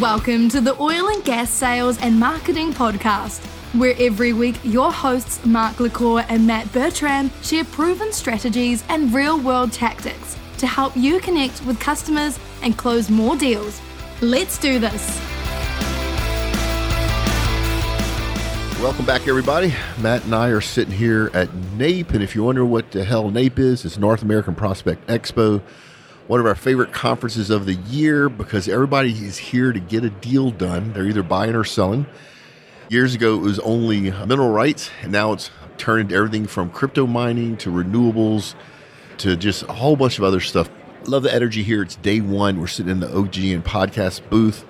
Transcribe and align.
Welcome 0.00 0.48
to 0.48 0.60
the 0.60 0.74
Oil 0.82 1.08
and 1.08 1.24
Gas 1.24 1.50
Sales 1.50 2.00
and 2.00 2.18
Marketing 2.18 2.72
Podcast, 2.72 3.44
where 3.78 3.94
every 4.00 4.32
week 4.32 4.58
your 4.64 4.92
hosts 4.92 5.46
Mark 5.46 5.78
LaCour 5.78 6.24
and 6.28 6.44
Matt 6.44 6.72
Bertram 6.72 7.30
share 7.42 7.64
proven 7.64 8.12
strategies 8.12 8.82
and 8.88 9.14
real 9.14 9.38
world 9.38 9.72
tactics 9.72 10.36
to 10.58 10.66
help 10.66 10.96
you 10.96 11.20
connect 11.20 11.64
with 11.64 11.78
customers 11.78 12.40
and 12.62 12.76
close 12.76 13.08
more 13.08 13.36
deals. 13.36 13.80
Let's 14.20 14.58
do 14.58 14.80
this. 14.80 15.16
Welcome 18.80 19.06
back, 19.06 19.28
everybody. 19.28 19.72
Matt 20.00 20.24
and 20.24 20.34
I 20.34 20.48
are 20.48 20.60
sitting 20.60 20.94
here 20.94 21.30
at 21.34 21.54
NAPE, 21.78 22.10
and 22.14 22.22
if 22.22 22.34
you 22.34 22.42
wonder 22.42 22.64
what 22.64 22.90
the 22.90 23.04
hell 23.04 23.30
NAPE 23.30 23.60
is, 23.60 23.84
it's 23.84 23.96
North 23.96 24.22
American 24.22 24.56
Prospect 24.56 25.06
Expo, 25.06 25.62
one 26.26 26.40
of 26.40 26.46
our 26.46 26.54
favorite 26.54 26.92
conferences 26.92 27.50
of 27.50 27.66
the 27.66 27.74
year 27.74 28.28
because 28.28 28.68
everybody 28.68 29.10
is 29.10 29.36
here 29.36 29.72
to 29.72 29.80
get 29.80 30.04
a 30.04 30.10
deal 30.10 30.50
done. 30.50 30.92
They're 30.92 31.06
either 31.06 31.22
buying 31.22 31.54
or 31.54 31.64
selling. 31.64 32.06
Years 32.88 33.14
ago, 33.14 33.34
it 33.34 33.42
was 33.42 33.58
only 33.60 34.10
mineral 34.10 34.50
rights, 34.50 34.90
and 35.02 35.12
now 35.12 35.32
it's 35.32 35.50
turned 35.78 36.02
into 36.02 36.14
everything 36.14 36.46
from 36.46 36.70
crypto 36.70 37.06
mining 37.06 37.56
to 37.58 37.70
renewables 37.70 38.54
to 39.18 39.36
just 39.36 39.64
a 39.64 39.72
whole 39.72 39.96
bunch 39.96 40.18
of 40.18 40.24
other 40.24 40.40
stuff. 40.40 40.70
Love 41.04 41.22
the 41.22 41.34
energy 41.34 41.62
here. 41.62 41.82
It's 41.82 41.96
day 41.96 42.20
one. 42.20 42.60
We're 42.60 42.66
sitting 42.66 42.90
in 42.90 43.00
the 43.00 43.08
OGGN 43.08 43.62
podcast 43.62 44.28
booth. 44.30 44.64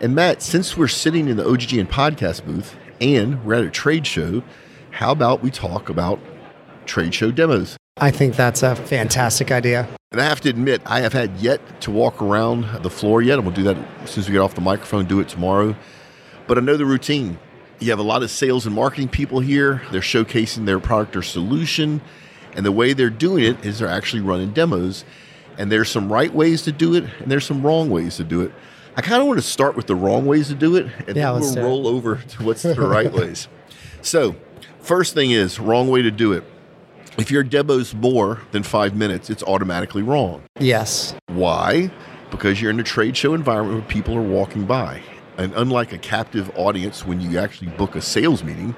And 0.00 0.14
Matt, 0.14 0.42
since 0.42 0.76
we're 0.76 0.88
sitting 0.88 1.28
in 1.28 1.36
the 1.36 1.44
OGGN 1.44 1.86
podcast 1.86 2.44
booth 2.44 2.74
and 3.00 3.44
we're 3.44 3.54
at 3.54 3.64
a 3.64 3.70
trade 3.70 4.06
show, 4.06 4.42
how 4.90 5.12
about 5.12 5.42
we 5.42 5.50
talk 5.50 5.88
about 5.88 6.18
trade 6.86 7.14
show 7.14 7.30
demos? 7.30 7.79
I 8.02 8.10
think 8.10 8.34
that's 8.34 8.62
a 8.62 8.74
fantastic 8.74 9.52
idea. 9.52 9.86
And 10.10 10.20
I 10.20 10.24
have 10.24 10.40
to 10.40 10.48
admit, 10.48 10.80
I 10.86 11.00
have 11.00 11.12
had 11.12 11.36
yet 11.36 11.82
to 11.82 11.90
walk 11.90 12.22
around 12.22 12.82
the 12.82 12.90
floor 12.90 13.20
yet. 13.20 13.34
And 13.34 13.46
we'll 13.46 13.54
do 13.54 13.62
that 13.64 13.76
as 14.02 14.10
soon 14.10 14.22
as 14.22 14.28
we 14.28 14.32
get 14.32 14.40
off 14.40 14.54
the 14.54 14.62
microphone, 14.62 15.04
do 15.04 15.20
it 15.20 15.28
tomorrow. 15.28 15.76
But 16.46 16.58
I 16.58 16.62
know 16.62 16.76
the 16.76 16.86
routine. 16.86 17.38
You 17.78 17.90
have 17.90 17.98
a 17.98 18.04
lot 18.04 18.22
of 18.22 18.30
sales 18.30 18.66
and 18.66 18.74
marketing 18.74 19.08
people 19.08 19.40
here. 19.40 19.82
They're 19.92 20.00
showcasing 20.00 20.64
their 20.64 20.80
product 20.80 21.14
or 21.14 21.22
solution. 21.22 22.00
And 22.54 22.66
the 22.66 22.72
way 22.72 22.94
they're 22.94 23.10
doing 23.10 23.44
it 23.44 23.64
is 23.64 23.78
they're 23.78 23.88
actually 23.88 24.22
running 24.22 24.52
demos. 24.52 25.04
And 25.58 25.70
there's 25.70 25.90
some 25.90 26.10
right 26.10 26.32
ways 26.32 26.62
to 26.62 26.72
do 26.72 26.94
it, 26.94 27.04
and 27.18 27.30
there's 27.30 27.44
some 27.44 27.64
wrong 27.64 27.90
ways 27.90 28.16
to 28.16 28.24
do 28.24 28.40
it. 28.40 28.52
I 28.96 29.02
kind 29.02 29.20
of 29.20 29.28
want 29.28 29.38
to 29.38 29.46
start 29.46 29.76
with 29.76 29.86
the 29.86 29.94
wrong 29.94 30.24
ways 30.24 30.48
to 30.48 30.54
do 30.54 30.76
it, 30.76 30.86
and 31.06 31.16
Yeah, 31.16 31.32
then 31.32 31.40
we'll 31.42 31.64
roll 31.64 31.86
over 31.86 32.16
to 32.16 32.42
what's 32.42 32.62
the 32.62 32.74
right 32.80 33.12
ways. 33.12 33.46
So, 34.00 34.36
first 34.80 35.12
thing 35.14 35.32
is 35.32 35.60
wrong 35.60 35.88
way 35.88 36.02
to 36.02 36.10
do 36.10 36.32
it. 36.32 36.44
If 37.20 37.30
your 37.30 37.44
demo's 37.44 37.94
more 37.94 38.40
than 38.50 38.62
five 38.62 38.96
minutes, 38.96 39.28
it's 39.28 39.42
automatically 39.42 40.02
wrong. 40.02 40.42
Yes. 40.58 41.14
Why? 41.26 41.90
Because 42.30 42.62
you're 42.62 42.70
in 42.70 42.80
a 42.80 42.84
trade 42.84 43.14
show 43.14 43.34
environment 43.34 43.78
where 43.78 43.88
people 43.88 44.16
are 44.16 44.22
walking 44.22 44.64
by. 44.64 45.02
And 45.36 45.52
unlike 45.54 45.92
a 45.92 45.98
captive 45.98 46.50
audience, 46.56 47.04
when 47.04 47.20
you 47.20 47.38
actually 47.38 47.72
book 47.72 47.94
a 47.94 48.00
sales 48.00 48.42
meeting, 48.42 48.74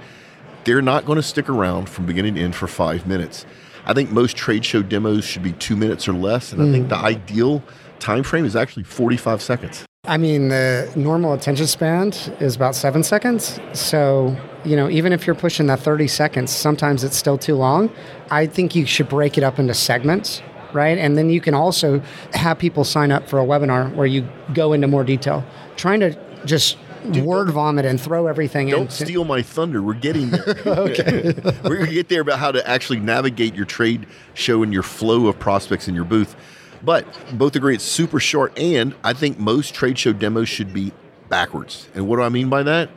they're 0.64 0.82
not 0.82 1.06
going 1.06 1.16
to 1.16 1.22
stick 1.22 1.48
around 1.48 1.88
from 1.88 2.04
beginning 2.04 2.34
to 2.34 2.40
end 2.40 2.56
for 2.56 2.66
five 2.66 3.06
minutes. 3.06 3.46
I 3.84 3.94
think 3.94 4.10
most 4.10 4.36
trade 4.36 4.64
show 4.64 4.82
demos 4.82 5.24
should 5.24 5.44
be 5.44 5.52
two 5.52 5.76
minutes 5.76 6.08
or 6.08 6.12
less, 6.12 6.52
and 6.52 6.62
I 6.62 6.70
think 6.72 6.88
the 6.88 6.96
mm. 6.96 7.02
ideal 7.02 7.62
time 8.00 8.24
frame 8.24 8.44
is 8.44 8.56
actually 8.56 8.84
45 8.84 9.40
seconds. 9.40 9.84
I 10.04 10.16
mean, 10.16 10.48
the 10.48 10.92
normal 10.96 11.32
attention 11.32 11.68
span 11.68 12.08
is 12.40 12.56
about 12.56 12.74
seven 12.74 13.04
seconds. 13.04 13.60
So, 13.72 14.36
you 14.64 14.76
know, 14.76 14.88
even 14.88 15.12
if 15.12 15.26
you're 15.26 15.36
pushing 15.36 15.66
that 15.66 15.80
30 15.80 16.08
seconds, 16.08 16.50
sometimes 16.50 17.04
it's 17.04 17.16
still 17.16 17.38
too 17.38 17.54
long. 17.54 17.90
I 18.30 18.46
think 18.46 18.74
you 18.74 18.86
should 18.86 19.08
break 19.08 19.36
it 19.36 19.44
up 19.44 19.58
into 19.58 19.74
segments, 19.74 20.42
right? 20.72 20.98
And 20.98 21.16
then 21.18 21.30
you 21.30 21.40
can 21.40 21.54
also 21.54 22.00
have 22.32 22.58
people 22.58 22.84
sign 22.84 23.10
up 23.10 23.28
for 23.28 23.40
a 23.40 23.44
webinar 23.44 23.94
where 23.94 24.06
you 24.06 24.28
go 24.54 24.72
into 24.72 24.86
more 24.86 25.04
detail. 25.04 25.44
Trying 25.76 26.00
to 26.00 26.18
just 26.44 26.76
word 27.04 27.50
vomit 27.50 27.84
and 27.84 28.00
throw 28.00 28.26
everything 28.26 28.68
in. 28.68 28.76
Don't 28.76 28.92
steal 28.92 29.24
my 29.24 29.42
thunder. 29.42 29.82
We're 29.82 29.94
getting 29.94 30.30
there. 30.30 30.54
okay. 30.66 31.22
We're 31.64 31.76
going 31.76 31.86
to 31.86 31.94
get 31.94 32.08
there 32.08 32.20
about 32.20 32.38
how 32.38 32.52
to 32.52 32.66
actually 32.68 33.00
navigate 33.00 33.54
your 33.54 33.66
trade 33.66 34.06
show 34.34 34.62
and 34.62 34.72
your 34.72 34.82
flow 34.82 35.26
of 35.26 35.38
prospects 35.38 35.88
in 35.88 35.94
your 35.94 36.04
booth. 36.04 36.36
But 36.84 37.06
both 37.38 37.54
agree 37.54 37.74
it's 37.74 37.84
super 37.84 38.18
short, 38.18 38.58
and 38.58 38.94
I 39.04 39.12
think 39.12 39.38
most 39.38 39.72
trade 39.74 39.98
show 39.98 40.12
demos 40.12 40.48
should 40.48 40.72
be 40.72 40.92
backwards. 41.28 41.88
And 41.94 42.08
what 42.08 42.16
do 42.16 42.22
I 42.22 42.28
mean 42.28 42.48
by 42.48 42.64
that? 42.64 42.90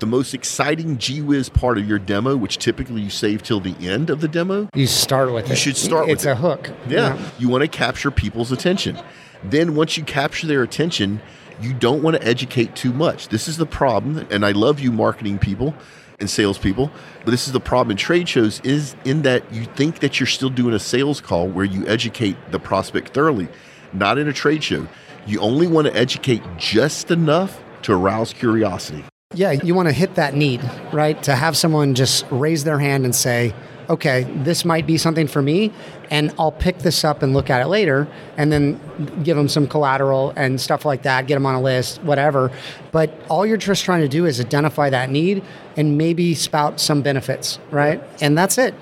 The 0.00 0.06
most 0.06 0.32
exciting 0.34 0.96
gee 0.98 1.20
whiz 1.20 1.48
part 1.50 1.76
of 1.78 1.86
your 1.86 1.98
demo, 1.98 2.34
which 2.36 2.56
typically 2.58 3.02
you 3.02 3.10
save 3.10 3.42
till 3.42 3.60
the 3.60 3.74
end 3.86 4.08
of 4.10 4.20
the 4.22 4.28
demo, 4.28 4.68
You 4.74 4.86
start 4.86 5.32
with 5.32 5.46
You 5.48 5.52
it. 5.52 5.56
should 5.56 5.76
start 5.76 6.06
with 6.06 6.14
It's 6.14 6.24
it. 6.24 6.30
a 6.30 6.34
hook. 6.36 6.70
yeah. 6.88 7.18
You 7.38 7.48
want 7.50 7.62
to 7.62 7.68
capture 7.68 8.10
people's 8.10 8.50
attention. 8.50 8.98
Then 9.44 9.74
once 9.74 9.96
you 9.98 10.02
capture 10.04 10.46
their 10.46 10.62
attention, 10.62 11.20
you 11.60 11.74
don't 11.74 12.02
want 12.02 12.16
to 12.16 12.26
educate 12.26 12.74
too 12.74 12.92
much. 12.94 13.28
This 13.28 13.46
is 13.46 13.58
the 13.58 13.66
problem, 13.66 14.26
and 14.30 14.44
I 14.46 14.52
love 14.52 14.80
you 14.80 14.90
marketing 14.90 15.38
people 15.38 15.74
and 16.18 16.28
salespeople, 16.30 16.90
but 17.24 17.30
this 17.30 17.46
is 17.46 17.52
the 17.52 17.60
problem 17.60 17.90
in 17.92 17.96
trade 17.98 18.28
shows 18.28 18.60
is 18.64 18.94
in 19.04 19.22
that 19.22 19.52
you 19.52 19.64
think 19.76 19.98
that 20.00 20.18
you're 20.18 20.26
still 20.26 20.50
doing 20.50 20.74
a 20.74 20.78
sales 20.78 21.20
call 21.20 21.46
where 21.48 21.64
you 21.66 21.86
educate 21.86 22.36
the 22.50 22.58
prospect 22.58 23.12
thoroughly. 23.12 23.48
Not 23.92 24.16
in 24.16 24.28
a 24.28 24.32
trade 24.32 24.64
show. 24.64 24.86
You 25.26 25.40
only 25.40 25.66
want 25.66 25.86
to 25.88 25.94
educate 25.96 26.42
just 26.56 27.10
enough 27.10 27.62
to 27.82 27.92
arouse 27.92 28.32
curiosity. 28.32 29.04
Yeah, 29.32 29.52
you 29.52 29.76
want 29.76 29.86
to 29.86 29.92
hit 29.92 30.16
that 30.16 30.34
need, 30.34 30.60
right? 30.92 31.22
To 31.22 31.36
have 31.36 31.56
someone 31.56 31.94
just 31.94 32.26
raise 32.32 32.64
their 32.64 32.80
hand 32.80 33.04
and 33.04 33.14
say, 33.14 33.54
okay, 33.88 34.24
this 34.24 34.64
might 34.64 34.88
be 34.88 34.98
something 34.98 35.28
for 35.28 35.40
me, 35.40 35.72
and 36.10 36.34
I'll 36.36 36.50
pick 36.50 36.78
this 36.78 37.04
up 37.04 37.22
and 37.22 37.32
look 37.32 37.48
at 37.48 37.62
it 37.62 37.68
later, 37.68 38.08
and 38.36 38.50
then 38.50 38.80
give 39.22 39.36
them 39.36 39.46
some 39.46 39.68
collateral 39.68 40.32
and 40.34 40.60
stuff 40.60 40.84
like 40.84 41.02
that, 41.02 41.28
get 41.28 41.34
them 41.34 41.46
on 41.46 41.54
a 41.54 41.60
list, 41.60 42.02
whatever. 42.02 42.50
But 42.90 43.14
all 43.28 43.46
you're 43.46 43.56
just 43.56 43.84
trying 43.84 44.00
to 44.00 44.08
do 44.08 44.26
is 44.26 44.40
identify 44.40 44.90
that 44.90 45.10
need 45.10 45.44
and 45.76 45.96
maybe 45.96 46.34
spout 46.34 46.80
some 46.80 47.00
benefits, 47.00 47.60
right? 47.70 48.02
And 48.20 48.36
that's 48.36 48.58
it. 48.58 48.74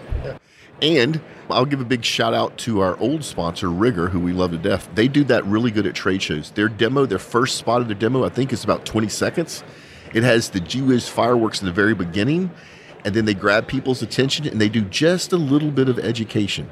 And 0.80 1.20
I'll 1.50 1.66
give 1.66 1.82
a 1.82 1.84
big 1.84 2.06
shout 2.06 2.32
out 2.32 2.56
to 2.58 2.80
our 2.80 2.98
old 3.00 3.22
sponsor, 3.22 3.68
Rigger, 3.68 4.08
who 4.08 4.20
we 4.20 4.32
love 4.32 4.52
to 4.52 4.58
death. 4.58 4.88
They 4.94 5.08
do 5.08 5.24
that 5.24 5.44
really 5.44 5.70
good 5.70 5.86
at 5.86 5.94
trade 5.94 6.22
shows. 6.22 6.52
Their 6.52 6.70
demo, 6.70 7.04
their 7.04 7.18
first 7.18 7.58
spot 7.58 7.82
of 7.82 7.88
the 7.88 7.94
demo, 7.94 8.24
I 8.24 8.30
think 8.30 8.50
is 8.54 8.64
about 8.64 8.86
20 8.86 9.08
seconds. 9.08 9.62
It 10.14 10.22
has 10.22 10.50
the 10.50 10.82
Wiz 10.82 11.08
fireworks 11.08 11.60
in 11.60 11.66
the 11.66 11.72
very 11.72 11.94
beginning, 11.94 12.50
and 13.04 13.14
then 13.14 13.24
they 13.24 13.34
grab 13.34 13.66
people's 13.66 14.02
attention 14.02 14.46
and 14.46 14.60
they 14.60 14.68
do 14.68 14.82
just 14.82 15.32
a 15.32 15.36
little 15.36 15.70
bit 15.70 15.88
of 15.88 15.98
education. 15.98 16.70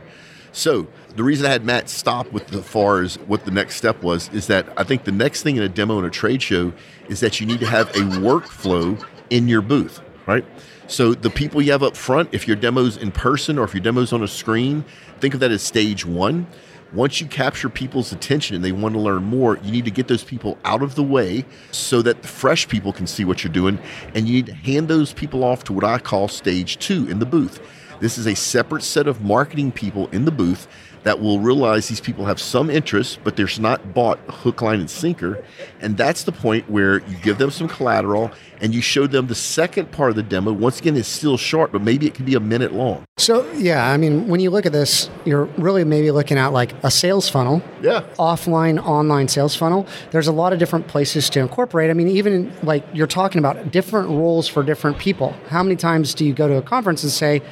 So 0.52 0.86
the 1.14 1.22
reason 1.22 1.46
I 1.46 1.50
had 1.50 1.64
Matt 1.64 1.90
stop 1.90 2.32
with 2.32 2.46
the 2.46 2.62
far 2.62 3.02
as 3.02 3.16
what 3.20 3.44
the 3.44 3.50
next 3.50 3.76
step 3.76 4.02
was 4.02 4.30
is 4.32 4.46
that 4.46 4.66
I 4.76 4.84
think 4.84 5.04
the 5.04 5.12
next 5.12 5.42
thing 5.42 5.56
in 5.56 5.62
a 5.62 5.68
demo 5.68 5.98
and 5.98 6.06
a 6.06 6.10
trade 6.10 6.42
show 6.42 6.72
is 7.08 7.20
that 7.20 7.40
you 7.40 7.46
need 7.46 7.60
to 7.60 7.66
have 7.66 7.90
a 7.90 8.00
workflow 8.00 9.02
in 9.28 9.48
your 9.48 9.60
booth, 9.60 10.00
right? 10.26 10.44
So 10.88 11.14
the 11.14 11.30
people 11.30 11.60
you 11.60 11.72
have 11.72 11.82
up 11.82 11.96
front, 11.96 12.28
if 12.32 12.46
your 12.46 12.56
demo's 12.56 12.96
in 12.96 13.10
person 13.10 13.58
or 13.58 13.64
if 13.64 13.74
your 13.74 13.82
demo's 13.82 14.12
on 14.12 14.22
a 14.22 14.28
screen, 14.28 14.84
think 15.20 15.34
of 15.34 15.40
that 15.40 15.50
as 15.50 15.62
stage 15.62 16.06
one. 16.06 16.46
Once 16.92 17.20
you 17.20 17.26
capture 17.26 17.68
people's 17.68 18.12
attention 18.12 18.54
and 18.54 18.64
they 18.64 18.70
want 18.70 18.94
to 18.94 19.00
learn 19.00 19.24
more, 19.24 19.58
you 19.58 19.72
need 19.72 19.84
to 19.84 19.90
get 19.90 20.06
those 20.06 20.22
people 20.22 20.56
out 20.64 20.82
of 20.82 20.94
the 20.94 21.02
way 21.02 21.44
so 21.72 22.00
that 22.00 22.22
the 22.22 22.28
fresh 22.28 22.68
people 22.68 22.92
can 22.92 23.06
see 23.06 23.24
what 23.24 23.42
you're 23.42 23.52
doing. 23.52 23.78
And 24.14 24.28
you 24.28 24.34
need 24.34 24.46
to 24.46 24.54
hand 24.54 24.86
those 24.86 25.12
people 25.12 25.42
off 25.42 25.64
to 25.64 25.72
what 25.72 25.82
I 25.82 25.98
call 25.98 26.28
stage 26.28 26.78
two 26.78 27.08
in 27.08 27.18
the 27.18 27.26
booth. 27.26 27.60
This 28.00 28.18
is 28.18 28.26
a 28.26 28.34
separate 28.34 28.82
set 28.82 29.06
of 29.06 29.22
marketing 29.22 29.72
people 29.72 30.08
in 30.08 30.24
the 30.24 30.30
booth 30.30 30.68
that 31.06 31.20
will 31.20 31.38
realize 31.38 31.86
these 31.86 32.00
people 32.00 32.24
have 32.24 32.40
some 32.40 32.68
interest, 32.68 33.20
but 33.22 33.36
they're 33.36 33.46
not 33.60 33.94
bought 33.94 34.18
hook, 34.28 34.60
line, 34.60 34.80
and 34.80 34.90
sinker. 34.90 35.40
And 35.80 35.96
that's 35.96 36.24
the 36.24 36.32
point 36.32 36.68
where 36.68 36.98
you 37.06 37.16
give 37.22 37.38
them 37.38 37.52
some 37.52 37.68
collateral 37.68 38.32
and 38.60 38.74
you 38.74 38.80
show 38.80 39.06
them 39.06 39.28
the 39.28 39.34
second 39.36 39.92
part 39.92 40.10
of 40.10 40.16
the 40.16 40.24
demo. 40.24 40.52
Once 40.52 40.80
again, 40.80 40.96
it's 40.96 41.06
still 41.06 41.36
short, 41.36 41.70
but 41.70 41.80
maybe 41.80 42.08
it 42.08 42.14
can 42.14 42.24
be 42.24 42.34
a 42.34 42.40
minute 42.40 42.72
long. 42.72 43.04
So, 43.18 43.48
yeah, 43.52 43.88
I 43.88 43.96
mean, 43.98 44.26
when 44.26 44.40
you 44.40 44.50
look 44.50 44.66
at 44.66 44.72
this, 44.72 45.08
you're 45.24 45.44
really 45.58 45.84
maybe 45.84 46.10
looking 46.10 46.38
at 46.38 46.48
like 46.48 46.72
a 46.82 46.90
sales 46.90 47.28
funnel. 47.28 47.62
Yeah. 47.82 48.00
offline 48.18 48.84
online 48.84 49.28
sales 49.28 49.54
funnel 49.54 49.86
there's 50.10 50.26
a 50.26 50.32
lot 50.32 50.52
of 50.52 50.58
different 50.58 50.88
places 50.88 51.30
to 51.30 51.40
incorporate 51.40 51.90
i 51.90 51.92
mean 51.92 52.08
even 52.08 52.52
like 52.62 52.84
you're 52.92 53.06
talking 53.06 53.38
about 53.38 53.70
different 53.70 54.08
roles 54.08 54.48
for 54.48 54.62
different 54.62 54.98
people 54.98 55.36
how 55.48 55.62
many 55.62 55.76
times 55.76 56.14
do 56.14 56.24
you 56.24 56.32
go 56.32 56.48
to 56.48 56.56
a 56.56 56.62
conference 56.62 57.02
and 57.04 57.12
say 57.12 57.42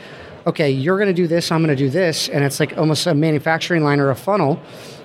okay 0.47 0.71
you're 0.71 0.99
going 0.99 1.09
to 1.09 1.15
do 1.15 1.27
this 1.27 1.51
i'm 1.51 1.63
going 1.63 1.75
to 1.75 1.83
do 1.85 1.91
this 1.91 2.29
and 2.29 2.45
it's 2.45 2.61
like 2.61 2.77
almost 2.77 3.07
a 3.07 3.15
manufacturing 3.15 3.83
line 3.83 4.01
or 4.01 4.11
a 4.11 4.17
funnel 4.17 4.61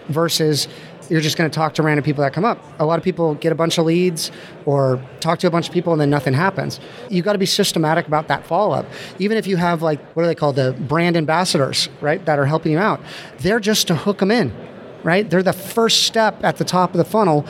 versus 0.10 0.68
you're 1.10 1.22
just 1.22 1.38
going 1.38 1.50
to 1.50 1.54
talk 1.54 1.74
to 1.74 1.84
random 1.84 2.04
people 2.04 2.24
that 2.24 2.34
come 2.34 2.46
up. 2.46 2.64
A 2.80 2.86
lot 2.86 2.98
of 2.98 3.04
people 3.04 3.36
get 3.36 3.52
a 3.52 3.56
bunch 3.56 3.78
of 3.78 3.86
leads 3.86 4.32
or 4.66 5.04
talk 5.20 5.40
to 5.40 5.48
a 5.48 5.50
bunch 5.50 5.68
of 5.68 5.74
people 5.74 5.92
and 5.92 6.02
then 6.02 6.10
nothing 6.10 6.34
happens. 6.34 6.80
You've 7.10 7.26
got 7.26 7.34
to 7.34 7.40
be 7.40 7.46
systematic 7.46 8.08
about 8.08 8.28
that 8.28 8.46
follow 8.46 8.76
up. 8.76 8.86
Even 9.18 9.38
if 9.38 9.48
you 9.48 9.58
have 9.58 9.82
like 9.82 10.00
what 10.16 10.24
are 10.24 10.28
they 10.28 10.36
called 10.36 10.56
the 10.56 10.74
brand 10.74 11.18
ambassadors, 11.18 11.90
right, 12.00 12.24
that 12.26 12.38
are 12.40 12.46
helping 12.46 12.72
you 12.72 12.80
out. 12.80 13.02
They're 13.40 13.60
just 13.60 13.88
to 13.88 13.96
hook 13.96 14.20
them 14.20 14.32
in, 14.32 14.54
right? 15.04 15.28
They're 15.30 15.44
the 15.44 15.54
first 15.54 16.04
step 16.04 16.44
at 16.44 16.58
the 16.58 16.66
top 16.66 16.92
of 16.92 16.98
the 16.98 17.06
funnel. 17.06 17.46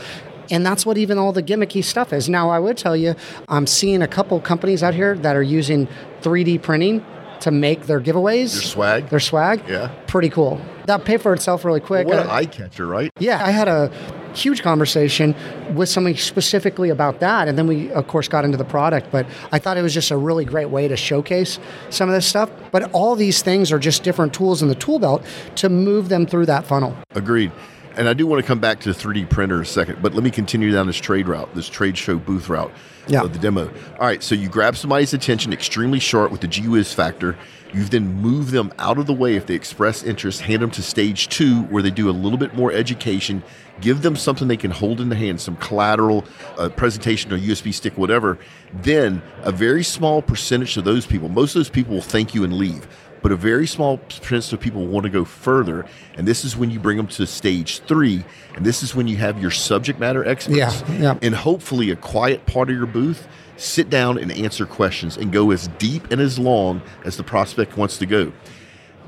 And 0.52 0.66
that's 0.66 0.84
what 0.84 0.98
even 0.98 1.20
all 1.20 1.32
the 1.32 1.44
gimmicky 1.44 1.84
stuff 1.84 2.12
is. 2.12 2.28
Now, 2.28 2.50
I 2.50 2.58
would 2.58 2.76
tell 2.76 2.98
you, 2.98 3.14
I'm 3.48 3.68
seeing 3.68 4.02
a 4.02 4.08
couple 4.08 4.40
companies 4.40 4.82
out 4.82 4.96
here 4.96 5.16
that 5.18 5.36
are 5.36 5.44
using 5.44 5.88
3D 6.22 6.64
printing 6.64 7.06
to 7.42 7.52
make 7.52 7.86
their 7.88 8.00
giveaways. 8.02 8.54
Their 8.54 8.62
swag? 8.62 9.10
Their 9.10 9.20
swag. 9.20 9.64
Yeah. 9.68 9.90
Pretty 10.08 10.30
cool. 10.30 10.60
That 10.86 11.06
pay 11.06 11.18
for 11.18 11.34
itself 11.34 11.64
really 11.66 11.80
quick. 11.80 12.08
What 12.08 12.18
Uh, 12.18 12.22
an 12.24 12.30
eye 12.30 12.46
catcher, 12.46 12.88
right? 12.88 13.12
yeah, 13.20 13.44
I 13.46 13.52
had 13.52 13.68
a 13.68 13.92
huge 14.34 14.62
conversation 14.62 15.36
with 15.76 15.90
something 15.90 16.16
specifically 16.16 16.90
about 16.90 17.20
that. 17.20 17.48
And 17.48 17.58
then 17.58 17.68
we, 17.68 17.92
of 17.92 18.08
course, 18.08 18.28
got 18.28 18.46
into 18.46 18.58
the 18.58 18.64
product. 18.66 19.08
But 19.12 19.26
I 19.52 19.60
thought 19.60 19.78
it 19.78 19.82
was 19.82 19.94
just 19.94 20.12
a 20.12 20.18
really 20.18 20.46
great 20.46 20.70
way 20.70 20.88
to 20.88 20.96
showcase 20.98 21.60
some 21.90 22.10
of 22.10 22.16
this 22.16 22.26
stuff. 22.28 22.50
But 22.72 22.92
all 22.92 23.16
these 23.16 23.42
things 23.42 23.72
are 23.72 23.80
just 23.80 24.04
different 24.04 24.34
tools 24.34 24.62
in 24.62 24.68
the 24.68 24.76
tool 24.76 25.00
belt 25.00 25.24
to 25.56 25.70
move 25.70 26.10
them 26.10 26.26
through 26.26 26.46
that 26.48 26.66
funnel. 26.66 26.96
Agreed. 27.16 27.52
And 28.00 28.08
I 28.08 28.14
do 28.14 28.26
want 28.26 28.42
to 28.42 28.48
come 28.48 28.60
back 28.60 28.80
to 28.82 28.94
the 28.94 28.98
3D 28.98 29.30
printer 29.30 29.60
a 29.60 29.66
second, 29.66 30.02
but 30.02 30.14
let 30.14 30.24
me 30.24 30.32
continue 30.32 30.72
down 30.72 30.88
this 30.88 30.96
trade 30.96 31.28
route, 31.28 31.54
this 31.54 31.68
trade 31.68 31.98
show 31.98 32.18
booth 32.18 32.48
route 32.48 32.72
Yeah. 33.08 33.24
of 33.24 33.34
the 33.34 33.40
demo. 33.40 33.70
All 34.00 34.08
right, 34.08 34.24
so 34.24 34.36
you 34.36 34.48
grab 34.48 34.78
somebody's 34.78 35.14
attention 35.14 35.52
extremely 35.52 36.00
short 36.00 36.32
with 36.32 36.40
the 36.40 36.48
GWiz 36.48 36.94
factor. 36.94 37.36
You've 37.74 37.90
then 37.90 38.22
moved 38.22 38.52
them 38.52 38.72
out 38.80 39.00
of 39.00 39.06
the 39.06 39.14
way 39.14 39.36
if 39.36 39.48
they 39.48 39.54
express 39.54 40.02
interest, 40.02 40.40
hand 40.40 40.62
them 40.62 40.72
to 40.72 40.82
stage 40.82 41.28
two 41.28 41.64
where 41.64 41.84
they 41.84 41.92
do 41.92 42.10
a 42.10 42.12
little 42.12 42.38
bit 42.38 42.56
more 42.56 42.72
education, 42.72 43.44
give 43.82 44.02
them 44.02 44.16
something 44.16 44.48
they 44.48 44.56
can 44.56 44.72
hold 44.72 45.02
in 45.02 45.10
the 45.10 45.16
hand, 45.18 45.42
some 45.42 45.58
collateral, 45.58 46.24
a 46.58 46.70
presentation, 46.70 47.34
or 47.34 47.38
USB 47.38 47.74
stick, 47.74 47.98
whatever. 47.98 48.38
Then 48.82 49.22
a 49.44 49.52
very 49.52 49.84
small 49.84 50.22
percentage 50.22 50.78
of 50.78 50.86
those 50.86 51.06
people, 51.06 51.28
most 51.28 51.54
of 51.54 51.60
those 51.60 51.70
people 51.70 51.96
will 51.96 52.02
thank 52.02 52.34
you 52.34 52.46
and 52.46 52.54
leave 52.54 52.88
but 53.22 53.32
a 53.32 53.36
very 53.36 53.68
small 53.68 53.98
percentage 53.98 54.54
of 54.54 54.60
people 54.60 54.86
want 54.88 55.04
to 55.04 55.10
go 55.10 55.26
further. 55.26 55.86
And 56.16 56.28
this 56.28 56.46
is 56.46 56.56
when 56.56 56.70
you 56.72 56.80
bring 56.80 56.98
them 56.98 57.08
to 57.08 57.26
stage 57.28 57.80
three. 57.82 58.24
And 58.56 58.66
this 58.66 58.82
is 58.84 58.96
when 58.96 59.08
you 59.08 59.18
have 59.18 59.42
your 59.42 59.52
subject 59.52 60.00
matter 60.00 60.26
experts 60.28 60.58
Yeah, 60.58 60.92
yeah. 60.92 61.18
and 61.22 61.36
hopefully 61.36 61.92
a 61.92 61.96
quiet 61.96 62.46
part 62.46 62.70
of 62.70 62.76
your 62.76 62.86
booth. 62.86 63.28
Sit 63.58 63.90
down 63.90 64.18
and 64.18 64.32
answer 64.32 64.66
questions 64.66 65.18
and 65.18 65.34
go 65.34 65.52
as 65.52 65.68
deep 65.80 66.12
and 66.12 66.22
as 66.22 66.40
long 66.40 66.82
as 67.04 67.18
the 67.18 67.24
prospect 67.24 67.76
wants 67.76 67.98
to 67.98 68.06
go. 68.06 68.32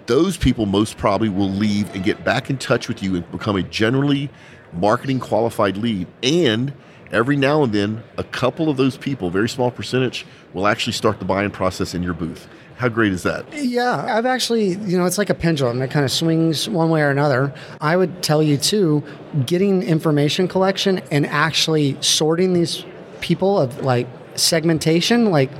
Those 0.07 0.35
people 0.35 0.65
most 0.65 0.97
probably 0.97 1.29
will 1.29 1.49
leave 1.49 1.93
and 1.95 2.03
get 2.03 2.25
back 2.25 2.49
in 2.49 2.57
touch 2.57 2.89
with 2.89 3.01
you 3.01 3.15
and 3.15 3.31
become 3.31 3.55
a 3.55 3.63
generally 3.63 4.29
marketing 4.73 5.21
qualified 5.21 5.77
lead. 5.77 6.07
And 6.21 6.73
every 7.13 7.37
now 7.37 7.63
and 7.63 7.71
then, 7.71 8.03
a 8.17 8.25
couple 8.25 8.69
of 8.69 8.75
those 8.75 8.97
people, 8.97 9.29
very 9.29 9.47
small 9.47 9.71
percentage, 9.71 10.25
will 10.53 10.67
actually 10.67 10.93
start 10.93 11.19
the 11.19 11.25
buying 11.25 11.51
process 11.51 11.93
in 11.93 12.03
your 12.03 12.13
booth. 12.13 12.49
How 12.81 12.89
great 12.89 13.13
is 13.13 13.21
that? 13.21 13.45
Yeah, 13.53 14.17
I've 14.17 14.25
actually, 14.25 14.69
you 14.69 14.97
know, 14.97 15.05
it's 15.05 15.19
like 15.19 15.29
a 15.29 15.35
pendulum. 15.35 15.77
that 15.77 15.91
kind 15.91 16.03
of 16.03 16.11
swings 16.11 16.67
one 16.67 16.89
way 16.89 17.03
or 17.03 17.11
another. 17.11 17.53
I 17.79 17.95
would 17.95 18.23
tell 18.23 18.41
you 18.41 18.57
too, 18.57 19.03
getting 19.45 19.83
information 19.83 20.47
collection 20.47 20.97
and 21.11 21.27
actually 21.27 21.95
sorting 22.01 22.53
these 22.53 22.83
people 23.19 23.59
of 23.59 23.83
like 23.83 24.07
segmentation, 24.33 25.29
like 25.29 25.51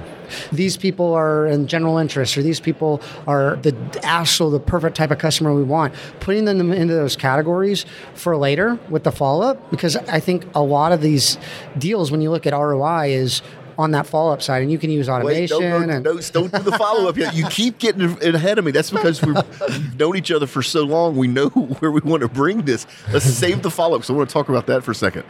these 0.52 0.78
people 0.78 1.14
are 1.14 1.46
in 1.46 1.68
general 1.68 1.98
interest 2.00 2.38
or 2.38 2.42
these 2.42 2.60
people 2.60 3.02
are 3.28 3.58
the 3.58 3.76
actual 4.02 4.50
the 4.50 4.60
perfect 4.60 4.96
type 4.96 5.12
of 5.12 5.18
customer 5.18 5.54
we 5.54 5.64
want 5.64 5.94
putting 6.20 6.46
them 6.46 6.72
into 6.72 6.94
those 6.94 7.16
categories 7.16 7.86
for 8.14 8.38
later 8.38 8.80
with 8.90 9.04
the 9.04 9.12
follow-up 9.12 9.70
because 9.72 9.96
i 9.98 10.20
think 10.20 10.46
a 10.56 10.62
lot 10.62 10.92
of 10.92 11.02
these 11.02 11.38
deals 11.78 12.12
when 12.12 12.22
you 12.22 12.30
look 12.30 12.48
at 12.48 12.54
roi 12.54 13.10
is 13.10 13.42
on 13.78 13.92
that 13.92 14.08
follow-up 14.08 14.42
side 14.42 14.62
and 14.62 14.72
you 14.72 14.78
can 14.78 14.90
use 14.90 15.08
Wait, 15.08 15.14
automation 15.14 15.60
don't, 15.62 15.90
and 15.90 16.04
don't, 16.04 16.32
don't 16.34 16.52
do 16.52 16.60
the 16.60 16.78
follow 16.78 17.08
up 17.10 17.18
yet. 17.18 17.34
You 17.36 17.46
keep 17.48 17.78
getting 17.80 18.02
ahead 18.36 18.58
of 18.58 18.66
me. 18.66 18.72
That's 18.72 18.92
because 18.92 19.22
we've 19.22 19.36
we've 19.36 20.00
known 20.00 20.18
each 20.18 20.32
other 20.32 20.48
for 20.48 20.62
so 20.62 20.84
long. 20.84 21.16
We 21.16 21.28
know 21.28 21.50
where 21.80 21.92
we 21.92 22.02
want 22.02 22.22
to 22.22 22.28
bring 22.30 22.64
this. 22.64 22.86
Let's 23.12 23.26
save 23.26 23.62
the 23.62 23.72
follow 23.72 23.98
up. 23.98 24.06
So 24.06 24.14
I 24.14 24.18
want 24.18 24.30
to 24.30 24.34
talk 24.34 24.50
about 24.50 24.68
that 24.68 24.84
for 24.84 24.92
a 24.92 24.96
second. 24.96 25.24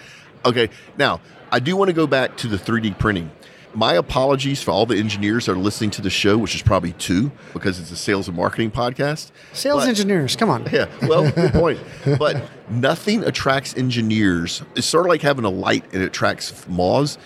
Okay, 0.46 0.70
now 0.98 1.22
I 1.52 1.60
do 1.60 1.76
want 1.76 1.90
to 1.90 1.94
go 1.94 2.08
back 2.08 2.38
to 2.38 2.48
the 2.48 2.58
3D 2.58 2.98
printing. 2.98 3.30
My 3.74 3.94
apologies 3.94 4.62
for 4.62 4.72
all 4.72 4.86
the 4.86 4.98
engineers 4.98 5.46
that 5.46 5.54
are 5.54 5.58
listening 5.58 5.92
to 5.92 6.02
the 6.02 6.10
show, 6.10 6.38
which 6.38 6.56
is 6.56 6.62
probably 6.62 6.92
two 6.94 7.32
because 7.54 7.80
it's 7.80 7.90
a 7.90 7.96
sales 7.96 8.28
and 8.28 8.36
marketing 8.36 8.70
podcast. 8.70 9.32
Sales 9.54 9.84
But- 9.84 9.90
engineers, 9.90 10.36
come 10.36 10.50
on. 10.50 10.68
Yeah, 10.72 10.88
well, 11.04 11.32
good 11.32 11.54
point. 11.54 11.80
But 12.20 12.44
nothing 12.70 13.24
attracts 13.24 13.78
engineers. 13.78 14.62
It's 14.76 14.88
sort 14.88 15.06
of 15.06 15.10
like 15.10 15.22
having 15.22 15.46
a 15.46 15.50
light 15.50 15.86
and 15.94 16.02
it 16.04 16.08
attracts 16.08 16.68
moths. 16.68 17.18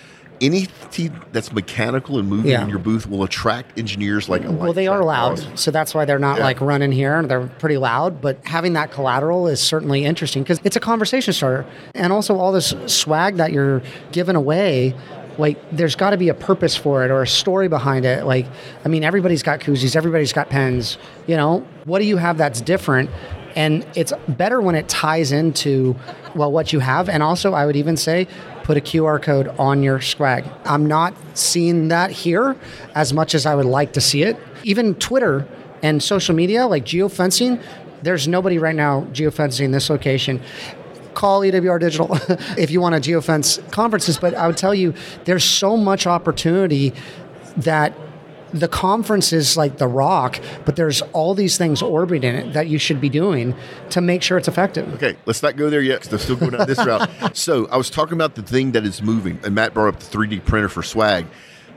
Anything 0.42 1.20
that's 1.32 1.52
mechanical 1.52 2.20
and 2.20 2.28
moving 2.30 2.52
Yeah. 2.52 2.64
in 2.64 2.70
your 2.70 2.80
booth 2.80 3.08
will 3.10 3.24
attract 3.24 3.78
engineers 3.80 4.28
like 4.30 4.44
a. 4.44 4.52
Well, 4.52 4.74
they 4.74 4.88
are 4.88 5.04
loud, 5.04 5.40
moths. 5.44 5.62
so 5.62 5.72
that's 5.72 5.94
why 5.96 6.06
they're 6.06 6.20
not 6.20 6.38
Yeah. 6.40 6.44
like 6.44 6.62
running 6.62 6.92
here. 6.92 7.22
They're 7.24 7.50
pretty 7.60 7.78
loud, 7.78 8.22
but 8.22 8.38
having 8.44 8.74
that 8.74 8.92
collateral 8.92 9.48
is 9.48 9.60
certainly 9.60 10.06
interesting 10.06 10.44
because 10.44 10.60
it's 10.64 10.76
a 10.76 10.80
conversation 10.80 11.34
starter. 11.34 11.66
And 11.94 12.12
also, 12.14 12.38
all 12.38 12.52
this 12.52 12.74
swag 12.88 13.38
that 13.38 13.52
you're 13.52 13.82
giving 14.12 14.36
away, 14.36 14.94
like, 15.38 15.58
there's 15.72 15.96
got 15.96 16.12
to 16.12 16.18
be 16.18 16.30
a 16.30 16.34
purpose 16.34 16.76
for 16.76 17.04
it 17.04 17.12
or 17.12 17.22
a 17.22 17.28
story 17.28 17.68
behind 17.68 18.06
it. 18.06 18.26
Like, 18.26 18.46
I 18.86 18.88
mean, 18.90 19.04
everybody's 19.04 19.44
got 19.44 19.60
koozies, 19.60 19.96
everybody's 19.96 20.32
got 20.34 20.50
pens. 20.50 20.98
You 21.28 21.36
know, 21.38 21.66
what 21.86 22.00
do 22.00 22.06
you 22.06 22.18
have 22.18 22.38
that's 22.38 22.62
different? 22.62 23.10
And 23.56 23.86
it's 23.96 24.12
better 24.28 24.60
when 24.62 24.76
it 24.76 24.88
ties 24.90 25.32
into, 25.32 25.96
well, 26.36 26.52
what 26.52 26.74
you 26.74 26.80
have. 26.80 27.08
And 27.08 27.24
also, 27.24 27.54
I 27.54 27.66
would 27.66 27.76
even 27.78 27.96
say, 27.96 28.28
put 28.66 28.78
a 28.78 28.82
QR 28.82 29.22
code 29.22 29.48
on 29.60 29.84
your 29.84 30.02
swag. 30.02 30.44
I'm 30.66 30.88
not 30.88 31.14
seeing 31.36 31.90
that 31.90 32.10
here 32.10 32.56
as 32.96 33.14
much 33.14 33.36
as 33.36 33.46
I 33.46 33.54
would 33.54 33.68
like 33.68 33.94
to 33.94 34.02
see 34.02 34.24
it. 34.24 34.38
Even 34.64 34.96
Twitter 34.96 35.48
and 35.84 36.02
social 36.02 36.34
media, 36.34 36.66
like 36.66 36.84
geofencing, 36.84 37.62
there's 38.02 38.28
nobody 38.28 38.58
right 38.58 38.76
now 38.76 39.02
geofencing 39.12 39.72
this 39.72 39.88
location. 39.88 40.42
Call 41.14 41.42
EWR 41.42 41.80
Digital 41.80 42.10
if 42.58 42.72
you 42.72 42.82
want 42.82 43.02
to 43.02 43.12
geofence 43.12 43.62
conferences, 43.72 44.18
but 44.18 44.34
I 44.34 44.48
would 44.48 44.58
tell 44.58 44.74
you 44.74 44.96
there's 45.26 45.44
so 45.44 45.78
much 45.78 46.08
opportunity 46.08 46.92
that 47.58 47.94
the 48.60 48.68
conference 48.68 49.34
is 49.34 49.58
like 49.58 49.78
the 49.78 49.88
rock, 49.88 50.40
but 50.66 50.76
there's 50.76 51.02
all 51.14 51.34
these 51.36 51.58
things 51.58 51.82
orbiting 51.82 52.34
it 52.36 52.54
that 52.54 52.68
you 52.68 52.78
should 52.78 53.02
be 53.02 53.10
doing 53.10 53.54
to 53.90 54.02
make 54.02 54.22
sure 54.22 54.38
it's 54.38 54.48
effective. 54.48 54.92
Okay, 54.96 55.16
let's 55.26 55.44
not 55.44 55.58
go 55.58 55.70
there 55.70 55.82
yet 55.82 56.02
because 56.02 56.14
I'm 56.14 56.20
still 56.20 56.36
going 56.38 56.52
down 56.52 56.68
this 56.68 56.84
route. 56.86 57.10
So 57.36 57.68
I 57.68 57.78
was 57.78 57.90
talking 57.90 58.14
about 58.14 58.36
the 58.36 58.42
thing 58.42 58.72
that 58.72 58.86
is 58.86 59.02
moving, 59.02 59.40
and 59.44 59.54
Matt 59.54 59.74
brought 59.74 59.90
up 59.94 60.00
the 60.00 60.18
3D 60.18 60.46
printer 60.46 60.70
for 60.70 60.84
swag. 60.84 61.26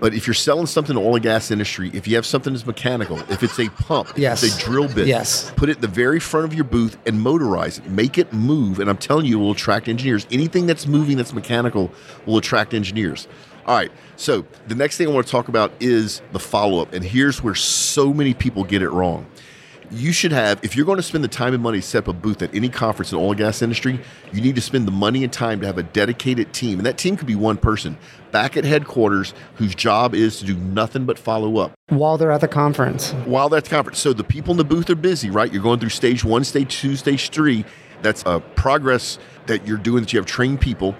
But 0.01 0.15
if 0.15 0.29
you're 0.29 0.35
selling 0.35 0.67
something 0.67 0.97
in 0.97 1.03
the 1.03 1.09
oil 1.09 1.17
and 1.17 1.23
gas 1.25 1.51
industry, 1.51 1.91
if 1.93 2.07
you 2.07 2.15
have 2.15 2.25
something 2.25 2.53
that's 2.53 2.65
mechanical, 2.65 3.19
if 3.31 3.43
it's 3.43 3.59
a 3.59 3.69
pump, 3.69 4.13
Yes. 4.17 4.45
if 4.45 4.53
it's 4.55 4.63
a 4.63 4.65
drill 4.65 4.87
bit, 4.87 5.09
Yes. 5.09 5.51
put 5.57 5.69
it 5.69 5.77
in 5.77 5.81
the 5.81 5.89
very 5.89 6.21
front 6.21 6.47
of 6.47 6.55
your 6.55 6.63
booth 6.63 6.97
and 7.05 7.19
motorize 7.21 7.79
it. 7.79 7.91
Make 7.91 8.17
it 8.17 8.33
move. 8.33 8.79
And 8.79 8.89
I'm 8.89 8.97
telling 8.97 9.27
you, 9.27 9.41
it 9.41 9.43
will 9.43 9.51
attract 9.51 9.89
engineers. 9.89 10.25
Anything 10.31 10.67
that's 10.67 10.87
moving 10.87 11.17
that's 11.17 11.33
mechanical 11.33 11.91
will 12.27 12.37
attract 12.37 12.75
engineers. 12.75 13.27
All 13.69 13.76
right. 13.76 13.93
So 14.17 14.47
the 14.67 14.75
next 14.75 14.97
thing 14.97 15.09
I 15.09 15.11
want 15.11 15.26
to 15.26 15.31
talk 15.31 15.49
about 15.49 15.73
is 15.79 16.23
the 16.32 16.38
follow 16.38 16.81
up. 16.81 16.94
And 16.94 17.05
here's 17.05 17.43
where 17.43 17.55
so 17.55 18.15
many 18.15 18.32
people 18.32 18.65
get 18.65 18.81
it 18.81 18.88
wrong 18.88 19.26
you 19.91 20.12
should 20.12 20.32
have 20.32 20.62
if 20.62 20.76
you're 20.76 20.85
going 20.85 20.99
to 20.99 21.03
spend 21.03 21.25
the 21.25 21.29
time 21.29 21.55
and 21.55 21.62
money 21.62 21.81
to 21.81 21.87
set 21.87 22.00
up 22.00 22.09
a 22.09 22.12
booth 22.12 22.43
at 22.43 22.55
any 22.55 22.69
conference 22.69 23.11
in 23.11 23.17
the 23.19 23.25
oil 23.25 23.31
and 23.31 23.38
gas 23.38 23.62
industry 23.62 23.99
you 24.33 24.40
need 24.43 24.54
to 24.54 24.61
spend 24.61 24.87
the 24.87 24.93
money 24.93 25.25
and 25.25 25.33
time 25.33 25.61
to 25.61 25.66
have 25.66 25.78
a 25.78 25.83
dedicated 25.83 26.52
team 26.52 26.78
and 26.78 26.85
that 26.85 26.99
team 26.99 27.16
could 27.16 27.26
be 27.26 27.35
one 27.35 27.57
person 27.57 27.97
back 28.31 28.54
at 28.57 28.64
headquarters 28.64 29.33
whose 29.54 29.75
job 29.75 30.14
is 30.14 30.38
to 30.38 30.45
do 30.45 30.54
nothing 30.57 31.07
but 31.07 31.19
follow 31.19 31.57
up 31.57 31.73
While 31.88 32.19
they're 32.19 32.33
at 32.33 32.43
the 32.43 32.49
conference. 32.49 33.12
while 33.25 33.49
that's 33.49 33.69
conference 33.69 33.99
so 33.99 34.12
the 34.12 34.25
people 34.25 34.50
in 34.50 34.59
the 34.59 34.64
booth 34.64 34.90
are 34.90 34.95
busy 34.95 35.31
right 35.31 35.50
you're 35.50 35.62
going 35.62 35.81
through 35.81 35.88
stage 35.88 36.23
one 36.23 36.45
stage 36.45 36.78
two 36.78 36.97
stage 36.97 37.31
three 37.31 37.64
that's 38.02 38.23
a 38.26 38.40
progress 38.57 39.19
that 39.47 39.66
you're 39.66 39.78
doing 39.78 40.02
that 40.02 40.12
you 40.12 40.19
have 40.19 40.26
trained 40.26 40.61
people 40.61 40.95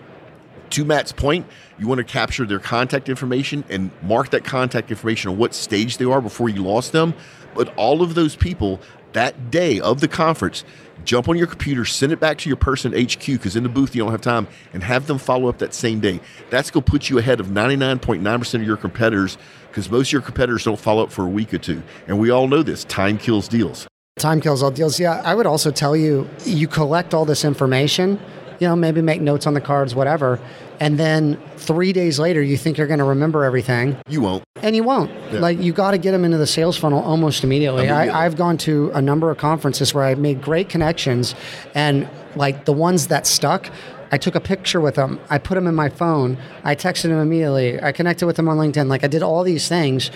to 0.71 0.85
Matt's 0.85 1.13
point, 1.13 1.47
you 1.79 1.87
want 1.87 1.99
to 1.99 2.05
capture 2.05 2.45
their 2.45 2.59
contact 2.59 3.09
information 3.09 3.65
and 3.69 3.91
mark 4.03 4.31
that 4.31 4.45
contact 4.45 4.91
information 4.91 5.31
on 5.31 5.39
what 5.39 5.55
stage 5.55 5.99
they 5.99 6.05
are 6.05 6.21
before 6.21 6.49
you 6.49 6.63
lost 6.63 6.93
them. 6.93 7.15
But 7.55 7.75
all 7.77 8.03
of 8.03 8.15
those 8.15 8.37
people 8.37 8.81
that 9.13 9.51
day 9.51 9.81
of 9.81 10.01
the 10.01 10.09
conference, 10.09 10.65
jump 11.05 11.29
on 11.29 11.37
your 11.37 11.47
computer, 11.47 11.85
send 11.85 12.13
it 12.13 12.21
back 12.21 12.39
to 12.39 12.49
your 12.49 12.57
person 12.57 12.93
HQ 12.93 13.27
because 13.27 13.57
in 13.57 13.63
the 13.63 13.69
booth 13.69 13.95
you 13.95 14.03
don't 14.03 14.13
have 14.13 14.21
time, 14.21 14.47
and 14.73 14.83
have 14.83 15.07
them 15.07 15.19
follow 15.19 15.49
up 15.49 15.59
that 15.59 15.75
same 15.75 16.01
day. 16.01 16.21
That's 16.51 16.71
going 16.71 16.85
to 16.85 16.91
put 16.91 17.09
you 17.09 17.19
ahead 17.19 17.41
of 17.41 17.49
99.9% 17.49 18.55
of 18.55 18.63
your 18.63 18.77
competitors 18.77 19.39
because 19.69 19.91
most 19.91 20.09
of 20.09 20.13
your 20.13 20.23
competitors 20.23 20.65
don't 20.65 20.79
follow 20.79 21.03
up 21.03 21.13
for 21.13 21.25
a 21.25 21.29
week 21.29 21.55
or 21.55 21.59
two. 21.59 21.83
And 22.07 22.19
we 22.19 22.31
all 22.31 22.49
know 22.49 22.63
this 22.63 22.85
time 22.85 23.19
kills 23.19 23.49
deals. 23.49 23.87
Time 24.19 24.41
kills 24.41 24.63
all 24.63 24.71
deals. 24.71 24.99
Yeah, 24.99 25.23
I 25.25 25.35
would 25.35 25.47
also 25.47 25.71
tell 25.71 25.97
you, 25.97 26.29
you 26.45 26.67
collect 26.67 27.15
all 27.15 27.25
this 27.25 27.45
information, 27.45 28.21
you 28.59 28.67
know, 28.69 28.75
maybe 28.77 29.00
make 29.03 29.21
notes 29.21 29.47
on 29.47 29.55
the 29.55 29.61
cards, 29.61 29.95
whatever, 29.95 30.41
and 30.81 30.99
then 30.99 31.38
three 31.57 31.93
days 31.93 32.19
later, 32.19 32.41
you 32.43 32.57
think 32.57 32.79
you're 32.79 32.87
going 32.87 32.99
to 32.99 33.05
remember 33.05 33.45
everything, 33.45 33.97
You 34.09 34.21
won't. 34.21 34.45
and 34.62 34.75
you 34.77 34.83
won't. 34.85 35.11
Yeah. 35.33 35.41
Like, 35.41 35.59
you 35.59 35.73
got 35.73 35.93
to 35.93 35.99
get 35.99 36.12
them 36.12 36.25
into 36.25 36.38
the 36.38 36.47
sales 36.47 36.77
funnel 36.77 37.03
almost 37.03 37.45
immediately. 37.45 37.87
Immediately. 37.87 38.11
I, 38.11 38.25
I've 38.27 38.37
gone 38.37 38.57
to 38.59 38.91
a 38.95 39.03
number 39.03 39.31
of 39.31 39.38
conferences 39.38 39.93
where 39.95 40.05
I've 40.05 40.19
made 40.19 40.43
great 40.43 40.69
connections, 40.69 41.35
and 41.75 42.09
like 42.37 42.65
the 42.65 42.73
ones 42.73 43.09
that 43.09 43.27
stuck, 43.27 43.71
I 44.11 44.19
took 44.19 44.35
a 44.35 44.41
picture 44.41 44.81
with 44.81 44.95
them. 44.95 45.21
I 45.29 45.38
put 45.38 45.55
them 45.57 45.67
in 45.67 45.75
my 45.75 45.88
phone. 45.88 46.38
I 46.65 46.75
texted 46.75 47.05
them 47.11 47.19
immediately. 47.19 47.83
I 47.83 47.93
connected 47.93 48.27
with 48.27 48.37
them 48.37 48.49
on 48.49 48.57
LinkedIn. 48.57 48.88
Like, 48.88 49.05
I 49.05 49.07
did 49.09 49.23
all 49.23 49.43
these 49.45 49.69
things 49.69 50.09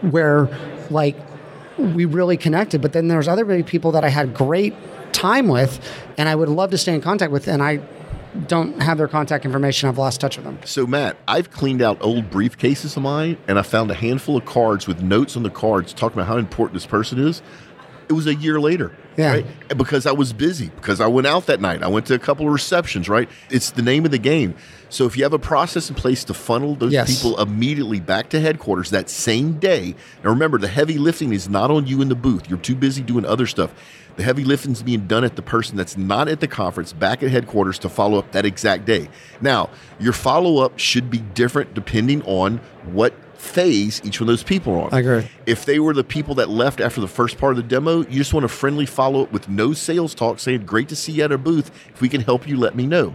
where, 0.00 0.48
like, 0.90 1.16
we 1.78 2.04
really 2.06 2.36
connected. 2.36 2.80
But 2.82 2.92
then 2.92 3.08
there's 3.08 3.28
other 3.28 3.62
people 3.62 3.92
that 3.92 4.02
I 4.04 4.08
had 4.08 4.34
great 4.34 4.74
time 5.12 5.48
with, 5.48 5.80
and 6.16 6.28
I 6.28 6.34
would 6.34 6.48
love 6.48 6.70
to 6.70 6.78
stay 6.78 6.94
in 6.94 7.00
contact 7.00 7.32
with, 7.32 7.48
and 7.48 7.62
I 7.62 7.80
don't 8.46 8.80
have 8.80 8.96
their 8.98 9.08
contact 9.08 9.44
information. 9.44 9.88
I've 9.88 9.98
lost 9.98 10.20
touch 10.20 10.36
with 10.36 10.44
them. 10.44 10.58
So, 10.64 10.86
Matt, 10.86 11.16
I've 11.26 11.50
cleaned 11.50 11.82
out 11.82 11.98
old 12.00 12.30
briefcases 12.30 12.96
of 12.96 13.02
mine 13.02 13.36
and 13.48 13.58
I 13.58 13.62
found 13.62 13.90
a 13.90 13.94
handful 13.94 14.36
of 14.36 14.44
cards 14.44 14.86
with 14.86 15.02
notes 15.02 15.36
on 15.36 15.42
the 15.42 15.50
cards 15.50 15.92
talking 15.92 16.16
about 16.18 16.28
how 16.28 16.36
important 16.36 16.74
this 16.74 16.86
person 16.86 17.18
is. 17.18 17.42
It 18.08 18.12
was 18.12 18.28
a 18.28 18.34
year 18.34 18.60
later. 18.60 18.92
Yeah. 19.16 19.42
Because 19.76 20.06
I 20.06 20.12
was 20.12 20.32
busy, 20.32 20.68
because 20.76 21.00
I 21.00 21.06
went 21.08 21.26
out 21.26 21.46
that 21.46 21.60
night. 21.60 21.82
I 21.82 21.88
went 21.88 22.06
to 22.06 22.14
a 22.14 22.18
couple 22.20 22.46
of 22.46 22.52
receptions, 22.52 23.08
right? 23.08 23.28
It's 23.50 23.72
the 23.72 23.82
name 23.82 24.04
of 24.04 24.12
the 24.12 24.18
game. 24.18 24.54
So 24.90 25.06
if 25.06 25.16
you 25.16 25.24
have 25.24 25.32
a 25.32 25.38
process 25.38 25.88
in 25.90 25.96
place 25.96 26.22
to 26.24 26.34
funnel 26.34 26.74
those 26.76 26.92
Yes. 26.92 27.16
people 27.22 27.38
immediately 27.40 27.98
back 28.00 28.30
to 28.30 28.40
headquarters 28.40 28.90
that 28.90 29.10
same 29.10 29.54
day, 29.58 29.94
now 30.24 30.30
remember, 30.30 30.58
the 30.58 30.68
heavy 30.68 30.98
lifting 30.98 31.32
is 31.32 31.48
not 31.48 31.70
on 31.70 31.86
you 31.86 32.00
in 32.00 32.08
the 32.08 32.14
booth. 32.14 32.48
You're 32.48 32.58
too 32.58 32.74
busy 32.76 33.02
doing 33.02 33.24
other 33.24 33.46
stuff. 33.46 33.72
The 34.20 34.24
heavy 34.24 34.44
lifting 34.44 34.72
is 34.72 34.82
being 34.82 35.06
done 35.06 35.24
at 35.24 35.36
the 35.36 35.40
person 35.40 35.78
that's 35.78 35.96
not 35.96 36.28
at 36.28 36.40
the 36.40 36.46
conference, 36.46 36.92
back 36.92 37.22
at 37.22 37.30
headquarters 37.30 37.78
to 37.78 37.88
follow 37.88 38.18
up 38.18 38.32
that 38.32 38.44
exact 38.44 38.84
day. 38.84 39.08
Now, 39.40 39.70
your 39.98 40.12
follow 40.12 40.62
up 40.62 40.78
should 40.78 41.10
be 41.10 41.20
different 41.20 41.72
depending 41.72 42.20
on 42.24 42.58
what 42.84 43.14
phase 43.40 44.02
each 44.04 44.20
one 44.20 44.28
of 44.28 44.32
those 44.34 44.42
people 44.42 44.74
are 44.74 44.80
on. 44.80 44.88
I 44.92 44.98
agree. 44.98 45.26
If 45.46 45.64
they 45.64 45.78
were 45.78 45.94
the 45.94 46.04
people 46.04 46.34
that 46.34 46.50
left 46.50 46.82
after 46.82 47.00
the 47.00 47.08
first 47.08 47.38
part 47.38 47.52
of 47.52 47.56
the 47.56 47.62
demo, 47.62 48.00
you 48.00 48.18
just 48.18 48.34
want 48.34 48.44
a 48.44 48.48
friendly 48.48 48.84
follow 48.84 49.22
up 49.22 49.32
with 49.32 49.48
no 49.48 49.72
sales 49.72 50.14
talk 50.14 50.38
saying, 50.38 50.66
Great 50.66 50.90
to 50.90 50.96
see 50.96 51.12
you 51.12 51.24
at 51.24 51.32
our 51.32 51.38
booth. 51.38 51.70
If 51.88 52.02
we 52.02 52.10
can 52.10 52.20
help 52.20 52.46
you, 52.46 52.58
let 52.58 52.76
me 52.76 52.86
know. 52.86 53.14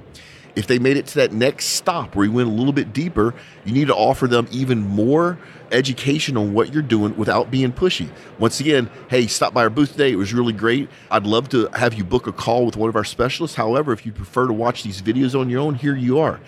If 0.56 0.68
they 0.68 0.80
made 0.80 0.98
it 0.98 1.08
to 1.08 1.16
that 1.16 1.34
next 1.34 1.66
stop 1.66 2.16
where 2.16 2.26
you 2.26 2.32
went 2.32 2.48
a 2.48 2.52
little 2.52 2.74
bit 2.74 2.94
deeper, 2.94 3.34
you 3.66 3.74
need 3.74 3.88
to 3.88 3.96
offer 3.96 4.28
them 4.28 4.48
even 4.52 4.82
more 4.82 5.38
education 5.72 6.38
on 6.38 6.54
what 6.54 6.74
you're 6.74 6.84
doing 6.84 7.16
without 7.18 7.52
being 7.52 7.74
pushy. 7.74 8.10
Once 8.40 8.60
again, 8.60 8.90
hey, 9.10 9.28
stop 9.28 9.54
by 9.54 9.64
our 9.64 9.70
booth 9.70 9.92
today. 9.92 10.12
It 10.12 10.16
was 10.16 10.34
really 10.34 10.54
great. 10.54 10.90
I'd 11.12 11.26
love 11.26 11.50
to 11.50 11.68
have 11.74 11.94
you 11.94 12.04
book 12.04 12.28
a 12.28 12.32
call 12.32 12.66
with 12.66 12.78
one 12.78 12.90
of 12.90 12.96
our 12.96 13.04
specialists. 13.04 13.58
However, 13.58 13.92
if 13.92 14.06
you 14.06 14.14
prefer 14.14 14.48
to 14.48 14.54
watch 14.54 14.84
these 14.84 15.02
videos 15.02 15.40
on 15.40 15.50
your 15.50 15.62
own, 15.62 15.76
here 15.76 15.96
you 15.96 16.20
are. 16.20 16.40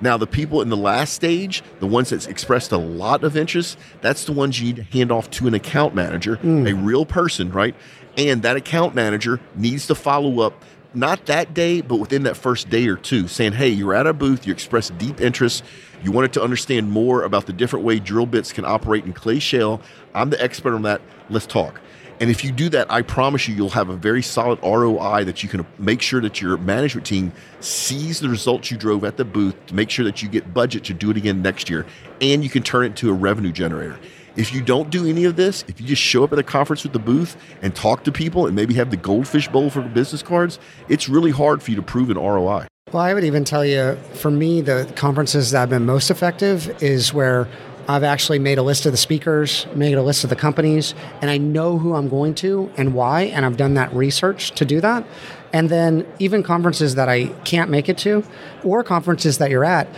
Now, 0.00 0.16
the 0.16 0.26
people 0.26 0.62
in 0.62 0.70
the 0.70 0.78
last 0.78 1.12
stage, 1.12 1.62
the 1.78 1.86
ones 1.86 2.08
that's 2.08 2.26
expressed 2.26 2.72
a 2.72 2.78
lot 2.78 3.22
of 3.22 3.36
interest, 3.36 3.78
that's 4.00 4.24
the 4.24 4.32
ones 4.32 4.58
you 4.58 4.68
need 4.68 4.76
to 4.76 4.82
hand 4.84 5.12
off 5.12 5.28
to 5.32 5.46
an 5.46 5.52
account 5.52 5.94
manager, 5.94 6.36
mm. 6.36 6.70
a 6.70 6.74
real 6.74 7.04
person, 7.04 7.52
right? 7.52 7.74
And 8.16 8.42
that 8.42 8.56
account 8.56 8.94
manager 8.94 9.40
needs 9.54 9.86
to 9.88 9.94
follow 9.94 10.40
up 10.40 10.64
not 10.94 11.26
that 11.26 11.54
day, 11.54 11.80
but 11.80 11.96
within 11.96 12.24
that 12.24 12.36
first 12.36 12.68
day 12.68 12.86
or 12.88 12.96
two, 12.96 13.28
saying, 13.28 13.52
hey, 13.52 13.68
you're 13.68 13.94
at 13.94 14.06
our 14.06 14.12
booth, 14.12 14.46
you 14.46 14.52
expressed 14.52 14.96
deep 14.98 15.20
interest, 15.20 15.64
you 16.02 16.12
wanted 16.12 16.32
to 16.34 16.42
understand 16.42 16.90
more 16.90 17.22
about 17.22 17.46
the 17.46 17.52
different 17.52 17.84
way 17.84 17.98
drill 17.98 18.26
bits 18.26 18.52
can 18.52 18.64
operate 18.64 19.04
in 19.04 19.12
clay 19.12 19.38
shale. 19.38 19.80
I'm 20.14 20.30
the 20.30 20.42
expert 20.42 20.74
on 20.74 20.82
that. 20.82 21.00
Let's 21.28 21.46
talk. 21.46 21.80
And 22.20 22.28
if 22.28 22.44
you 22.44 22.52
do 22.52 22.68
that, 22.70 22.90
I 22.92 23.00
promise 23.00 23.48
you, 23.48 23.54
you'll 23.54 23.70
have 23.70 23.88
a 23.88 23.96
very 23.96 24.22
solid 24.22 24.58
ROI 24.62 25.24
that 25.24 25.42
you 25.42 25.48
can 25.48 25.66
make 25.78 26.02
sure 26.02 26.20
that 26.20 26.42
your 26.42 26.58
management 26.58 27.06
team 27.06 27.32
sees 27.60 28.20
the 28.20 28.28
results 28.28 28.70
you 28.70 28.76
drove 28.76 29.04
at 29.04 29.16
the 29.16 29.24
booth 29.24 29.54
to 29.66 29.74
make 29.74 29.88
sure 29.88 30.04
that 30.04 30.22
you 30.22 30.28
get 30.28 30.52
budget 30.52 30.84
to 30.84 30.94
do 30.94 31.10
it 31.10 31.16
again 31.16 31.40
next 31.40 31.70
year. 31.70 31.86
And 32.20 32.44
you 32.44 32.50
can 32.50 32.62
turn 32.62 32.84
it 32.84 32.88
into 32.88 33.08
a 33.08 33.14
revenue 33.14 33.52
generator. 33.52 33.98
If 34.36 34.54
you 34.54 34.62
don't 34.62 34.90
do 34.90 35.06
any 35.06 35.24
of 35.24 35.36
this, 35.36 35.64
if 35.66 35.80
you 35.80 35.86
just 35.86 36.02
show 36.02 36.22
up 36.22 36.32
at 36.32 36.38
a 36.38 36.42
conference 36.42 36.84
with 36.84 36.92
the 36.92 36.98
booth 36.98 37.36
and 37.62 37.74
talk 37.74 38.04
to 38.04 38.12
people 38.12 38.46
and 38.46 38.54
maybe 38.54 38.74
have 38.74 38.90
the 38.90 38.96
goldfish 38.96 39.48
bowl 39.48 39.70
for 39.70 39.82
business 39.82 40.22
cards, 40.22 40.58
it's 40.88 41.08
really 41.08 41.32
hard 41.32 41.62
for 41.62 41.70
you 41.70 41.76
to 41.76 41.82
prove 41.82 42.10
an 42.10 42.16
ROI. 42.16 42.66
Well, 42.92 43.02
I 43.02 43.14
would 43.14 43.24
even 43.24 43.44
tell 43.44 43.64
you, 43.64 43.96
for 44.14 44.30
me, 44.30 44.60
the 44.60 44.90
conferences 44.96 45.50
that 45.50 45.60
have 45.60 45.70
been 45.70 45.86
most 45.86 46.10
effective 46.10 46.82
is 46.82 47.12
where 47.12 47.48
I've 47.88 48.04
actually 48.04 48.38
made 48.38 48.58
a 48.58 48.62
list 48.62 48.86
of 48.86 48.92
the 48.92 48.98
speakers, 48.98 49.66
made 49.74 49.94
a 49.94 50.02
list 50.02 50.22
of 50.22 50.30
the 50.30 50.36
companies, 50.36 50.94
and 51.20 51.28
I 51.28 51.38
know 51.38 51.78
who 51.78 51.94
I'm 51.94 52.08
going 52.08 52.34
to 52.36 52.70
and 52.76 52.94
why, 52.94 53.22
and 53.22 53.44
I've 53.44 53.56
done 53.56 53.74
that 53.74 53.92
research 53.92 54.52
to 54.52 54.64
do 54.64 54.80
that. 54.80 55.04
And 55.52 55.68
then 55.68 56.06
even 56.20 56.44
conferences 56.44 56.94
that 56.94 57.08
I 57.08 57.26
can't 57.44 57.68
make 57.68 57.88
it 57.88 57.98
to, 57.98 58.22
or 58.62 58.84
conferences 58.84 59.38
that 59.38 59.50
you're 59.50 59.64
at, 59.64 59.88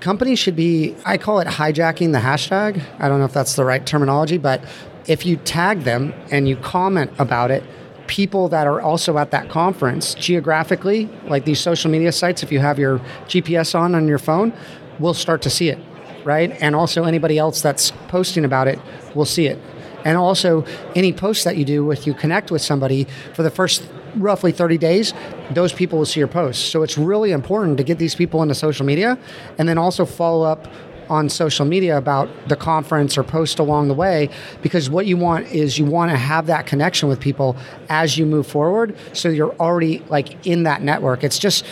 companies 0.00 0.38
should 0.38 0.56
be, 0.56 0.96
I 1.04 1.18
call 1.18 1.40
it 1.40 1.46
hijacking 1.46 2.12
the 2.12 2.18
hashtag. 2.18 2.82
I 2.98 3.08
don't 3.08 3.18
know 3.18 3.26
if 3.26 3.32
that's 3.32 3.54
the 3.54 3.64
right 3.64 3.84
terminology, 3.84 4.38
but 4.38 4.64
if 5.06 5.24
you 5.24 5.36
tag 5.36 5.80
them 5.80 6.14
and 6.30 6.48
you 6.48 6.56
comment 6.56 7.10
about 7.18 7.50
it, 7.50 7.62
people 8.06 8.48
that 8.48 8.66
are 8.66 8.80
also 8.80 9.18
at 9.18 9.30
that 9.30 9.48
conference 9.48 10.14
geographically, 10.14 11.08
like 11.26 11.44
these 11.44 11.60
social 11.60 11.90
media 11.90 12.10
sites, 12.10 12.42
if 12.42 12.50
you 12.50 12.58
have 12.58 12.78
your 12.78 12.98
GPS 13.26 13.78
on 13.78 13.94
on 13.94 14.08
your 14.08 14.18
phone, 14.18 14.52
will 14.98 15.14
start 15.14 15.42
to 15.42 15.50
see 15.50 15.68
it, 15.68 15.78
right? 16.24 16.50
And 16.60 16.74
also 16.74 17.04
anybody 17.04 17.38
else 17.38 17.62
that's 17.62 17.92
posting 18.08 18.44
about 18.44 18.68
it 18.68 18.80
will 19.14 19.24
see 19.24 19.46
it. 19.46 19.58
And 20.04 20.16
also 20.16 20.64
any 20.94 21.12
post 21.12 21.44
that 21.44 21.56
you 21.56 21.64
do 21.64 21.90
if 21.90 22.06
you 22.06 22.14
connect 22.14 22.50
with 22.50 22.62
somebody 22.62 23.06
for 23.34 23.42
the 23.42 23.50
first 23.50 23.88
roughly 24.16 24.52
30 24.52 24.78
days, 24.78 25.12
those 25.52 25.72
people 25.72 25.98
will 25.98 26.06
see 26.06 26.20
your 26.20 26.28
posts. 26.28 26.62
So 26.64 26.82
it's 26.82 26.96
really 26.98 27.32
important 27.32 27.78
to 27.78 27.84
get 27.84 27.98
these 27.98 28.14
people 28.14 28.42
into 28.42 28.54
social 28.54 28.86
media 28.86 29.18
and 29.58 29.68
then 29.68 29.78
also 29.78 30.04
follow 30.04 30.44
up 30.44 30.66
on 31.08 31.28
social 31.28 31.66
media 31.66 31.98
about 31.98 32.28
the 32.48 32.54
conference 32.54 33.18
or 33.18 33.24
post 33.24 33.58
along 33.58 33.88
the 33.88 33.94
way 33.94 34.28
because 34.62 34.88
what 34.88 35.06
you 35.06 35.16
want 35.16 35.44
is 35.48 35.76
you 35.76 35.84
want 35.84 36.08
to 36.08 36.16
have 36.16 36.46
that 36.46 36.66
connection 36.66 37.08
with 37.08 37.18
people 37.18 37.56
as 37.88 38.16
you 38.16 38.24
move 38.24 38.46
forward 38.46 38.96
so 39.12 39.28
you're 39.28 39.52
already 39.54 39.98
like 40.08 40.46
in 40.46 40.62
that 40.62 40.82
network 40.82 41.24
it's 41.24 41.36
just 41.36 41.64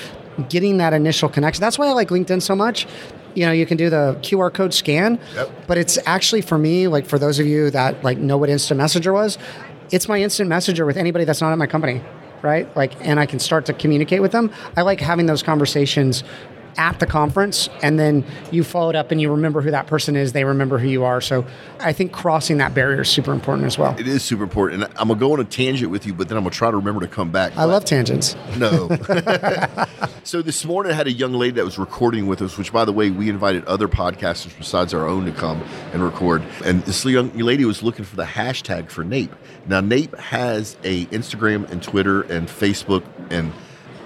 getting 0.49 0.79
that 0.79 0.93
initial 0.93 1.29
connection 1.29 1.61
that's 1.61 1.79
why 1.79 1.87
i 1.87 1.93
like 1.93 2.09
linkedin 2.09 2.43
so 2.43 2.57
much 2.57 2.89
you 3.37 3.47
know 3.47 3.53
you 3.53 3.65
can 3.65 3.77
do 3.77 3.89
the 3.89 4.19
qr 4.23 4.53
code 4.53 4.75
scan 4.75 5.21
Yep. 5.37 5.51
but 5.69 5.79
it's 5.79 6.01
actually 6.05 6.41
for 6.41 6.59
me 6.59 6.89
like 6.89 7.07
for 7.07 7.17
those 7.17 7.39
of 7.39 7.47
you 7.47 7.71
that 7.71 8.03
like 8.03 8.19
know 8.19 8.37
what 8.39 8.49
instant 8.51 8.79
messenger 8.79 9.13
was 9.13 9.39
it's 9.93 10.09
my 10.09 10.21
instant 10.21 10.49
messenger 10.49 10.85
with 10.85 10.97
anybody 10.97 11.25
that's 11.25 11.41
not 11.41 11.53
at 11.53 11.59
my 11.59 11.69
company 11.69 12.03
right? 12.43 12.75
Like 12.77 12.95
and 13.07 13.19
i 13.21 13.27
can 13.27 13.39
start 13.39 13.67
to 13.67 13.73
communicate 13.73 14.23
with 14.23 14.33
them. 14.33 14.51
I 14.77 14.83
like 14.83 15.01
having 15.01 15.27
those 15.27 15.43
conversations 15.43 16.25
at 16.79 16.99
the 17.01 17.07
conference 17.07 17.69
and 17.83 17.99
then 17.99 18.25
you 18.51 18.63
follow 18.65 18.89
it 18.91 18.97
up 18.97 19.11
and 19.11 19.21
you 19.21 19.31
remember 19.31 19.61
who 19.61 19.71
that 19.71 19.87
person 19.87 20.17
is 20.17 20.33
they 20.33 20.45
remember 20.45 20.79
who 20.79 20.89
you 20.89 21.05
are 21.05 21.21
so 21.21 21.45
i 21.81 21.93
think 21.93 22.13
crossing 22.13 22.59
that 22.59 22.73
barrier 22.73 23.01
is 23.03 23.09
super 23.09 23.33
important 23.33 23.67
as 23.67 23.77
well 23.77 23.95
It 23.99 24.07
is 24.09 24.23
super 24.23 24.45
important. 24.45 24.85
And 24.85 24.93
I'm 24.97 25.09
going 25.09 25.19
to 25.19 25.27
go 25.27 25.33
on 25.33 25.41
a 25.41 25.45
tangent 25.45 25.91
with 25.91 26.07
you, 26.07 26.15
but 26.15 26.29
then 26.29 26.37
I'm 26.39 26.45
going 26.45 26.53
to 26.53 26.57
try 26.57 26.71
to 26.71 26.77
remember 26.77 27.01
to 27.01 27.09
come 27.09 27.31
back. 27.31 27.57
i 27.57 27.65
love 27.65 27.85
tangents 27.85 28.37
No. 28.57 28.89
so 30.25 30.41
this 30.43 30.65
morning 30.65 30.93
I 30.93 30.95
had 30.95 31.07
a 31.07 31.13
young 31.13 31.33
lady 31.33 31.53
that 31.53 31.65
was 31.65 31.79
recording 31.79 32.27
with 32.27 32.41
us, 32.43 32.57
which 32.57 32.73
by 32.73 32.85
the 32.85 32.93
way, 32.93 33.11
we 33.11 33.29
invited 33.29 33.65
other 33.65 33.89
podcasters 33.89 34.57
besides 34.57 34.95
our 34.95 35.07
own 35.09 35.25
to 35.27 35.33
come 35.33 35.61
and 35.93 36.03
record. 36.03 36.43
And 36.65 36.83
this 36.85 37.05
young 37.05 37.31
lady 37.37 37.65
was 37.65 37.83
looking 37.83 38.05
for 38.05 38.17
the 38.17 38.25
hashtag 38.25 38.91
for 38.91 39.05
NAPE. 39.05 39.35
Now 39.67 39.81
NAPE 39.81 40.17
has 40.19 40.77
a 40.85 41.07
Instagram 41.07 41.69
and 41.71 41.83
Twitter 41.83 42.23
and 42.23 42.49
Facebook 42.49 43.03
and 43.31 43.53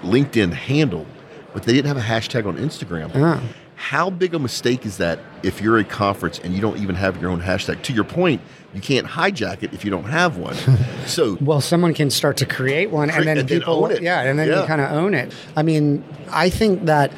LinkedIn 0.01 0.53
handle, 0.53 1.05
but 1.53 1.63
they 1.63 1.73
didn't 1.73 1.87
have 1.87 1.97
a 1.97 2.01
hashtag 2.01 2.45
on 2.45 2.57
Instagram. 2.57 3.11
Ah. 3.15 3.41
How 3.75 4.09
big 4.09 4.33
a 4.33 4.39
mistake 4.39 4.85
is 4.85 4.97
that 4.97 5.19
if 5.41 5.59
you're 5.61 5.77
a 5.77 5.83
conference 5.83 6.39
and 6.39 6.53
you 6.53 6.61
don't 6.61 6.77
even 6.77 6.95
have 6.95 7.21
your 7.21 7.29
own 7.31 7.41
hashtag? 7.41 7.81
To 7.83 7.93
your 7.93 8.03
point, 8.05 8.39
you 8.73 8.79
can't 8.81 9.05
hijack 9.07 9.61
it 9.63 9.73
if 9.73 9.83
you 9.83 9.91
don't 9.91 10.05
have 10.05 10.37
one. 10.37 10.55
so 11.05 11.37
well 11.41 11.59
someone 11.61 11.93
can 11.93 12.09
start 12.09 12.37
to 12.37 12.45
create 12.45 12.91
one 12.91 13.09
and 13.09 13.27
then 13.27 13.37
and 13.37 13.49
then 13.49 13.59
people 13.59 13.83
own 13.83 13.91
it. 13.91 14.01
yeah 14.01 14.21
and 14.21 14.39
then 14.39 14.47
Yeah. 14.47 14.61
you 14.61 14.67
kind 14.67 14.79
of 14.81 14.91
own 14.91 15.13
it 15.13 15.33
i 15.57 15.61
mean 15.63 16.03
i 16.31 16.49
think 16.49 16.85
that 16.85 17.11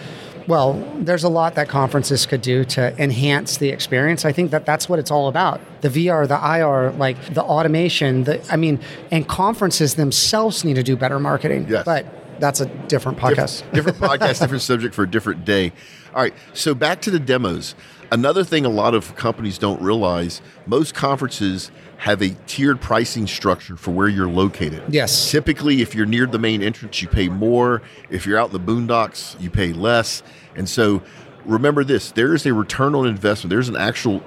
well 0.48 0.74
there's 1.00 1.24
a 1.24 1.30
lot 1.30 1.54
that 1.56 1.70
conferences 1.70 2.26
could 2.26 2.42
do 2.42 2.66
to 2.66 3.00
enhance 3.02 3.58
the 3.58 3.70
experience 3.70 4.26
i 4.26 4.32
think 4.34 4.52
that 4.52 4.66
that's 4.66 4.90
what 4.90 4.98
it's 5.00 5.12
all 5.12 5.28
about 5.28 5.62
the 5.82 5.88
vr 5.90 6.28
the 6.28 6.58
ir 6.60 6.92
like 6.98 7.16
the 7.34 7.44
automation 7.44 8.24
the 8.26 8.42
i 8.52 8.56
mean 8.58 8.80
and 9.12 9.28
conferences 9.28 9.96
themselves 9.96 10.66
need 10.66 10.76
to 10.76 10.84
do 10.84 10.96
better 10.98 11.20
marketing 11.20 11.68
Yes. 11.70 11.86
but 11.86 12.06
that's 12.40 12.60
a 12.62 12.66
different 12.88 13.18
podcast 13.18 13.70
different 13.74 13.98
podcast, 13.98 14.40
different 14.40 14.62
subject 14.62 14.94
for 14.96 15.04
a 15.04 15.10
different 15.10 15.46
day. 15.46 15.72
All 16.14 16.22
right, 16.22 16.34
so 16.54 16.74
back 16.74 17.02
to 17.02 17.12
the 17.12 17.20
demos. 17.20 17.76
Another 18.12 18.44
thing 18.44 18.66
a 18.66 18.70
lot 18.70 18.94
of 18.94 19.16
companies 19.16 19.58
don't 19.58 19.82
realize 19.82 20.42
most 20.66 20.94
conferences 20.94 21.72
have 21.98 22.22
a 22.22 22.30
tiered 22.46 22.80
pricing 22.80 23.26
structure 23.26 23.76
for 23.76 23.92
where 23.92 24.08
you're 24.08 24.30
located. 24.30 24.84
Yes. 24.90 25.32
Typically, 25.32 25.82
if 25.82 25.96
you're 25.96 26.06
near 26.06 26.26
the 26.28 26.38
main 26.38 26.62
entrance, 26.62 27.02
you 27.02 27.08
pay 27.08 27.30
more. 27.30 27.82
If 28.10 28.26
you're 28.26 28.38
out 28.38 28.54
in 28.54 28.66
the 28.66 28.72
boondocks, 28.72 29.40
you 29.42 29.50
pay 29.50 29.74
less. 29.74 30.22
And 30.56 30.70
so 30.70 31.02
remember 31.46 31.84
this 31.84 32.12
there 32.12 32.34
is 32.34 32.46
a 32.46 32.54
return 32.54 32.96
on 32.96 33.08
investment, 33.08 33.50
there's 33.50 33.70
an 33.70 33.78
actual 33.78 34.24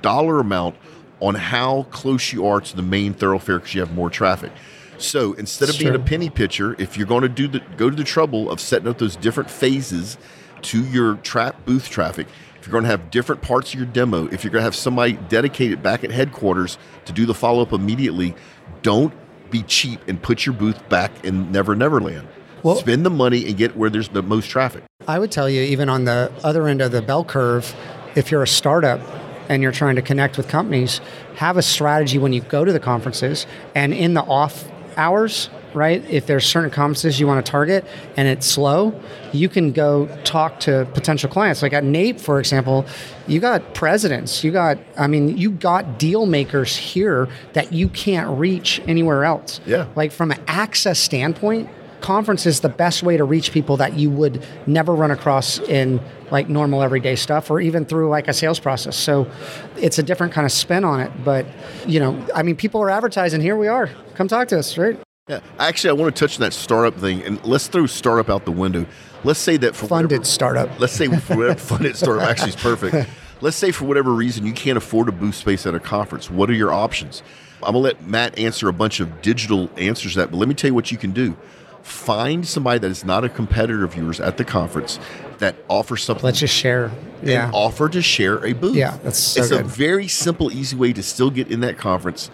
dollar 0.00 0.40
amount 0.40 0.76
on 1.20 1.36
how 1.36 1.84
close 1.90 2.32
you 2.32 2.46
are 2.46 2.60
to 2.60 2.76
the 2.76 2.82
main 2.82 3.14
thoroughfare 3.14 3.58
because 3.58 3.74
you 3.74 3.80
have 3.80 3.94
more 3.94 4.10
traffic. 4.10 4.50
So 4.98 5.32
instead 5.34 5.68
of 5.68 5.74
It's 5.74 5.82
being 5.82 5.94
a 5.94 5.98
penny 5.98 6.30
pitcher, 6.30 6.76
if 6.78 6.96
you're 6.96 7.06
going 7.06 7.22
to 7.22 7.28
do 7.28 7.48
the 7.48 7.60
go 7.76 7.90
to 7.90 7.96
the 7.96 8.04
trouble 8.04 8.50
of 8.50 8.60
setting 8.60 8.88
up 8.88 8.98
those 8.98 9.16
different 9.16 9.50
phases 9.50 10.16
to 10.62 10.84
your 10.84 11.16
trap 11.16 11.64
booth 11.64 11.88
traffic, 11.88 12.26
if 12.60 12.66
you're 12.66 12.72
going 12.72 12.84
to 12.84 12.90
have 12.90 13.10
different 13.10 13.42
parts 13.42 13.72
of 13.74 13.80
your 13.80 13.88
demo, 13.88 14.26
if 14.28 14.44
you're 14.44 14.52
going 14.52 14.60
to 14.60 14.64
have 14.64 14.76
somebody 14.76 15.14
dedicated 15.28 15.82
back 15.82 16.04
at 16.04 16.10
headquarters 16.12 16.78
to 17.06 17.12
do 17.12 17.26
the 17.26 17.34
follow 17.34 17.62
up 17.62 17.72
immediately, 17.72 18.34
don't 18.82 19.12
be 19.50 19.62
cheap 19.64 20.00
and 20.06 20.22
put 20.22 20.46
your 20.46 20.54
booth 20.54 20.88
back 20.88 21.24
in 21.24 21.50
Never 21.50 21.74
Never 21.74 22.00
Land. 22.00 22.28
Well- 22.62 22.76
Spend 22.76 23.04
the 23.04 23.10
money 23.10 23.44
and 23.48 23.56
get 23.56 23.76
where 23.76 23.90
there's 23.90 24.08
the 24.10 24.22
most 24.22 24.48
traffic. 24.48 24.84
I 25.08 25.18
would 25.18 25.32
tell 25.32 25.50
you, 25.50 25.62
even 25.62 25.88
on 25.88 26.04
the 26.04 26.30
other 26.44 26.68
end 26.68 26.80
of 26.80 26.92
the 26.92 27.02
bell 27.02 27.24
curve, 27.24 27.74
if 28.14 28.30
you're 28.30 28.44
a 28.44 28.46
startup 28.48 29.00
and 29.48 29.60
you're 29.62 29.72
trying 29.72 29.96
to 29.96 30.02
connect 30.02 30.36
with 30.36 30.46
companies, 30.46 31.00
have 31.34 31.56
a 31.56 31.62
strategy 31.62 32.18
when 32.18 32.32
you 32.32 32.40
go 32.42 32.64
to 32.64 32.72
the 32.72 32.78
conferences 32.78 33.46
and 33.74 33.92
in 33.92 34.14
the 34.14 34.22
off 34.22 34.68
hours 34.96 35.50
right? 35.74 36.04
If 36.08 36.26
there's 36.26 36.46
certain 36.46 36.70
conferences 36.70 37.18
you 37.18 37.26
want 37.26 37.44
to 37.44 37.50
target 37.50 37.84
and 38.16 38.28
it's 38.28 38.46
slow, 38.46 38.98
you 39.32 39.48
can 39.48 39.72
go 39.72 40.06
talk 40.24 40.60
to 40.60 40.86
potential 40.94 41.30
clients. 41.30 41.62
Like 41.62 41.72
at 41.72 41.84
NAPE, 41.84 42.20
for 42.20 42.38
example, 42.38 42.86
you 43.26 43.40
got 43.40 43.74
presidents, 43.74 44.44
you 44.44 44.52
got, 44.52 44.78
I 44.98 45.06
mean, 45.06 45.36
you 45.36 45.50
got 45.50 45.98
deal 45.98 46.26
makers 46.26 46.76
here 46.76 47.28
that 47.52 47.72
you 47.72 47.88
can't 47.88 48.38
reach 48.38 48.80
anywhere 48.86 49.24
else. 49.24 49.60
Yeah. 49.66 49.86
Like 49.94 50.12
from 50.12 50.30
an 50.30 50.42
access 50.46 50.98
standpoint, 50.98 51.68
conference 52.02 52.44
is 52.46 52.60
the 52.60 52.68
best 52.68 53.02
way 53.02 53.16
to 53.16 53.24
reach 53.24 53.52
people 53.52 53.76
that 53.78 53.94
you 53.94 54.10
would 54.10 54.44
never 54.66 54.94
run 54.94 55.10
across 55.10 55.58
in 55.60 56.00
like 56.30 56.48
normal 56.48 56.82
everyday 56.82 57.16
stuff 57.16 57.50
or 57.50 57.60
even 57.60 57.84
through 57.84 58.08
like 58.08 58.28
a 58.28 58.32
sales 58.32 58.58
process. 58.58 58.96
So 58.96 59.30
it's 59.76 59.98
a 59.98 60.02
different 60.02 60.32
kind 60.32 60.44
of 60.44 60.52
spin 60.52 60.84
on 60.84 61.00
it. 61.00 61.10
But, 61.24 61.46
you 61.86 62.00
know, 62.00 62.24
I 62.34 62.42
mean, 62.42 62.56
people 62.56 62.82
are 62.82 62.90
advertising. 62.90 63.40
Here 63.40 63.56
we 63.56 63.68
are. 63.68 63.88
Come 64.14 64.28
talk 64.28 64.48
to 64.48 64.58
us, 64.58 64.76
right? 64.76 64.98
Yeah. 65.28 65.40
Actually, 65.58 65.90
I 65.90 65.92
want 66.02 66.14
to 66.14 66.20
touch 66.20 66.36
on 66.36 66.40
that 66.40 66.52
startup 66.52 66.94
thing, 66.96 67.22
and 67.22 67.42
let's 67.44 67.68
throw 67.68 67.86
startup 67.86 68.28
out 68.28 68.44
the 68.44 68.50
window. 68.50 68.86
Let's 69.22 69.38
say 69.38 69.56
that 69.58 69.76
for 69.76 69.86
Funded 69.86 70.10
whatever- 70.10 70.24
startup. 70.24 70.80
Let's 70.80 70.92
say 70.92 71.06
for 71.08 71.36
whatever 71.36 71.58
funded 71.60 71.96
startup 71.96 72.28
actually 72.28 72.50
is 72.50 72.56
perfect. 72.56 73.08
Let's 73.40 73.56
say 73.56 73.70
for 73.72 73.86
whatever 73.86 74.12
reason 74.12 74.46
you 74.46 74.52
can't 74.52 74.76
afford 74.78 75.08
a 75.08 75.12
booth 75.12 75.34
space 75.34 75.66
at 75.66 75.74
a 75.74 75.80
conference. 75.80 76.30
What 76.30 76.48
are 76.50 76.54
your 76.54 76.72
options? 76.72 77.22
I'm 77.56 77.72
gonna 77.72 77.78
let 77.78 78.04
Matt 78.06 78.38
answer 78.38 78.68
a 78.68 78.72
bunch 78.72 79.00
of 79.00 79.20
digital 79.22 79.68
answers 79.76 80.12
to 80.14 80.20
that, 80.20 80.30
but 80.32 80.36
let 80.38 80.48
me 80.48 80.54
tell 80.54 80.68
you 80.68 80.74
what 80.74 80.90
you 80.92 80.98
can 80.98 81.10
do. 81.12 81.36
Find 81.82 82.46
somebody 82.46 82.78
that 82.78 82.90
is 82.90 83.04
not 83.04 83.24
a 83.24 83.28
competitor 83.28 83.84
of 83.84 83.96
yours 83.96 84.20
at 84.20 84.36
the 84.36 84.44
conference 84.44 84.98
that 85.38 85.56
offers 85.68 86.02
something 86.02 86.24
Let's 86.24 86.38
just 86.38 86.54
share. 86.54 86.90
Yeah. 87.22 87.46
and 87.46 87.54
offer 87.54 87.88
to 87.88 88.02
share 88.02 88.44
a 88.44 88.52
booth. 88.52 88.74
Yeah, 88.76 88.96
that's 89.02 89.18
so 89.18 89.40
it's 89.42 89.50
a 89.50 89.62
very 89.62 90.08
simple, 90.08 90.52
easy 90.52 90.76
way 90.76 90.92
to 90.92 91.02
still 91.02 91.30
get 91.30 91.50
in 91.50 91.60
that 91.60 91.78
conference. 91.78 92.30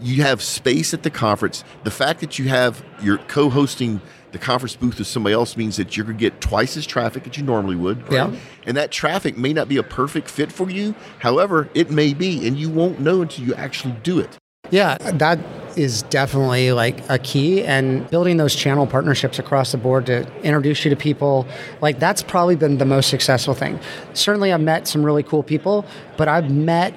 You 0.00 0.22
have 0.22 0.42
space 0.42 0.92
at 0.92 1.02
the 1.04 1.10
conference. 1.10 1.62
The 1.84 1.90
fact 1.90 2.20
that 2.20 2.38
you 2.38 2.48
have 2.48 2.84
you're 3.00 3.18
co-hosting 3.18 4.00
the 4.32 4.38
conference 4.38 4.74
booth 4.74 4.98
with 4.98 5.06
somebody 5.06 5.32
else 5.34 5.56
means 5.56 5.76
that 5.76 5.96
you're 5.96 6.04
going 6.04 6.18
to 6.18 6.20
get 6.20 6.40
twice 6.40 6.76
as 6.76 6.84
traffic 6.86 7.22
that 7.22 7.36
you 7.36 7.44
normally 7.44 7.76
would. 7.76 8.02
right? 8.02 8.32
Yeah. 8.32 8.36
And 8.66 8.76
that 8.76 8.90
traffic 8.90 9.36
may 9.36 9.52
not 9.52 9.68
be 9.68 9.76
a 9.76 9.82
perfect 9.84 10.28
fit 10.28 10.50
for 10.50 10.68
you. 10.68 10.96
However, 11.20 11.68
it 11.74 11.92
may 11.92 12.12
be, 12.14 12.44
and 12.46 12.56
you 12.56 12.68
won't 12.68 12.98
know 12.98 13.22
until 13.22 13.44
you 13.44 13.54
actually 13.54 13.94
do 14.02 14.18
it. 14.18 14.36
Yeah, 14.70 14.98
that 14.98 15.38
is 15.76 16.02
definitely 16.02 16.72
like 16.72 17.08
a 17.08 17.18
key 17.18 17.64
and 17.64 18.08
building 18.10 18.36
those 18.36 18.54
channel 18.54 18.86
partnerships 18.86 19.38
across 19.38 19.72
the 19.72 19.78
board 19.78 20.06
to 20.06 20.26
introduce 20.42 20.84
you 20.84 20.90
to 20.90 20.96
people. 20.96 21.46
Like 21.80 21.98
that's 21.98 22.22
probably 22.22 22.56
been 22.56 22.78
the 22.78 22.84
most 22.84 23.10
successful 23.10 23.54
thing. 23.54 23.78
Certainly 24.12 24.52
I've 24.52 24.60
met 24.60 24.86
some 24.86 25.04
really 25.04 25.22
cool 25.22 25.42
people, 25.42 25.84
but 26.16 26.28
I've 26.28 26.50
met 26.50 26.94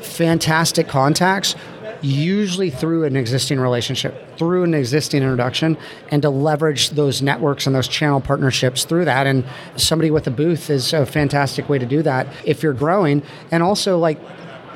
fantastic 0.00 0.88
contacts 0.88 1.54
usually 2.02 2.68
through 2.68 3.04
an 3.04 3.16
existing 3.16 3.58
relationship, 3.58 4.36
through 4.36 4.64
an 4.64 4.74
existing 4.74 5.22
introduction 5.22 5.76
and 6.10 6.20
to 6.20 6.28
leverage 6.28 6.90
those 6.90 7.22
networks 7.22 7.66
and 7.66 7.74
those 7.74 7.88
channel 7.88 8.20
partnerships 8.20 8.84
through 8.84 9.06
that 9.06 9.26
and 9.26 9.44
somebody 9.76 10.10
with 10.10 10.26
a 10.26 10.30
booth 10.30 10.68
is 10.68 10.92
a 10.92 11.06
fantastic 11.06 11.68
way 11.68 11.78
to 11.78 11.86
do 11.86 12.02
that 12.02 12.26
if 12.44 12.62
you're 12.62 12.74
growing 12.74 13.22
and 13.50 13.62
also 13.62 13.98
like 13.98 14.18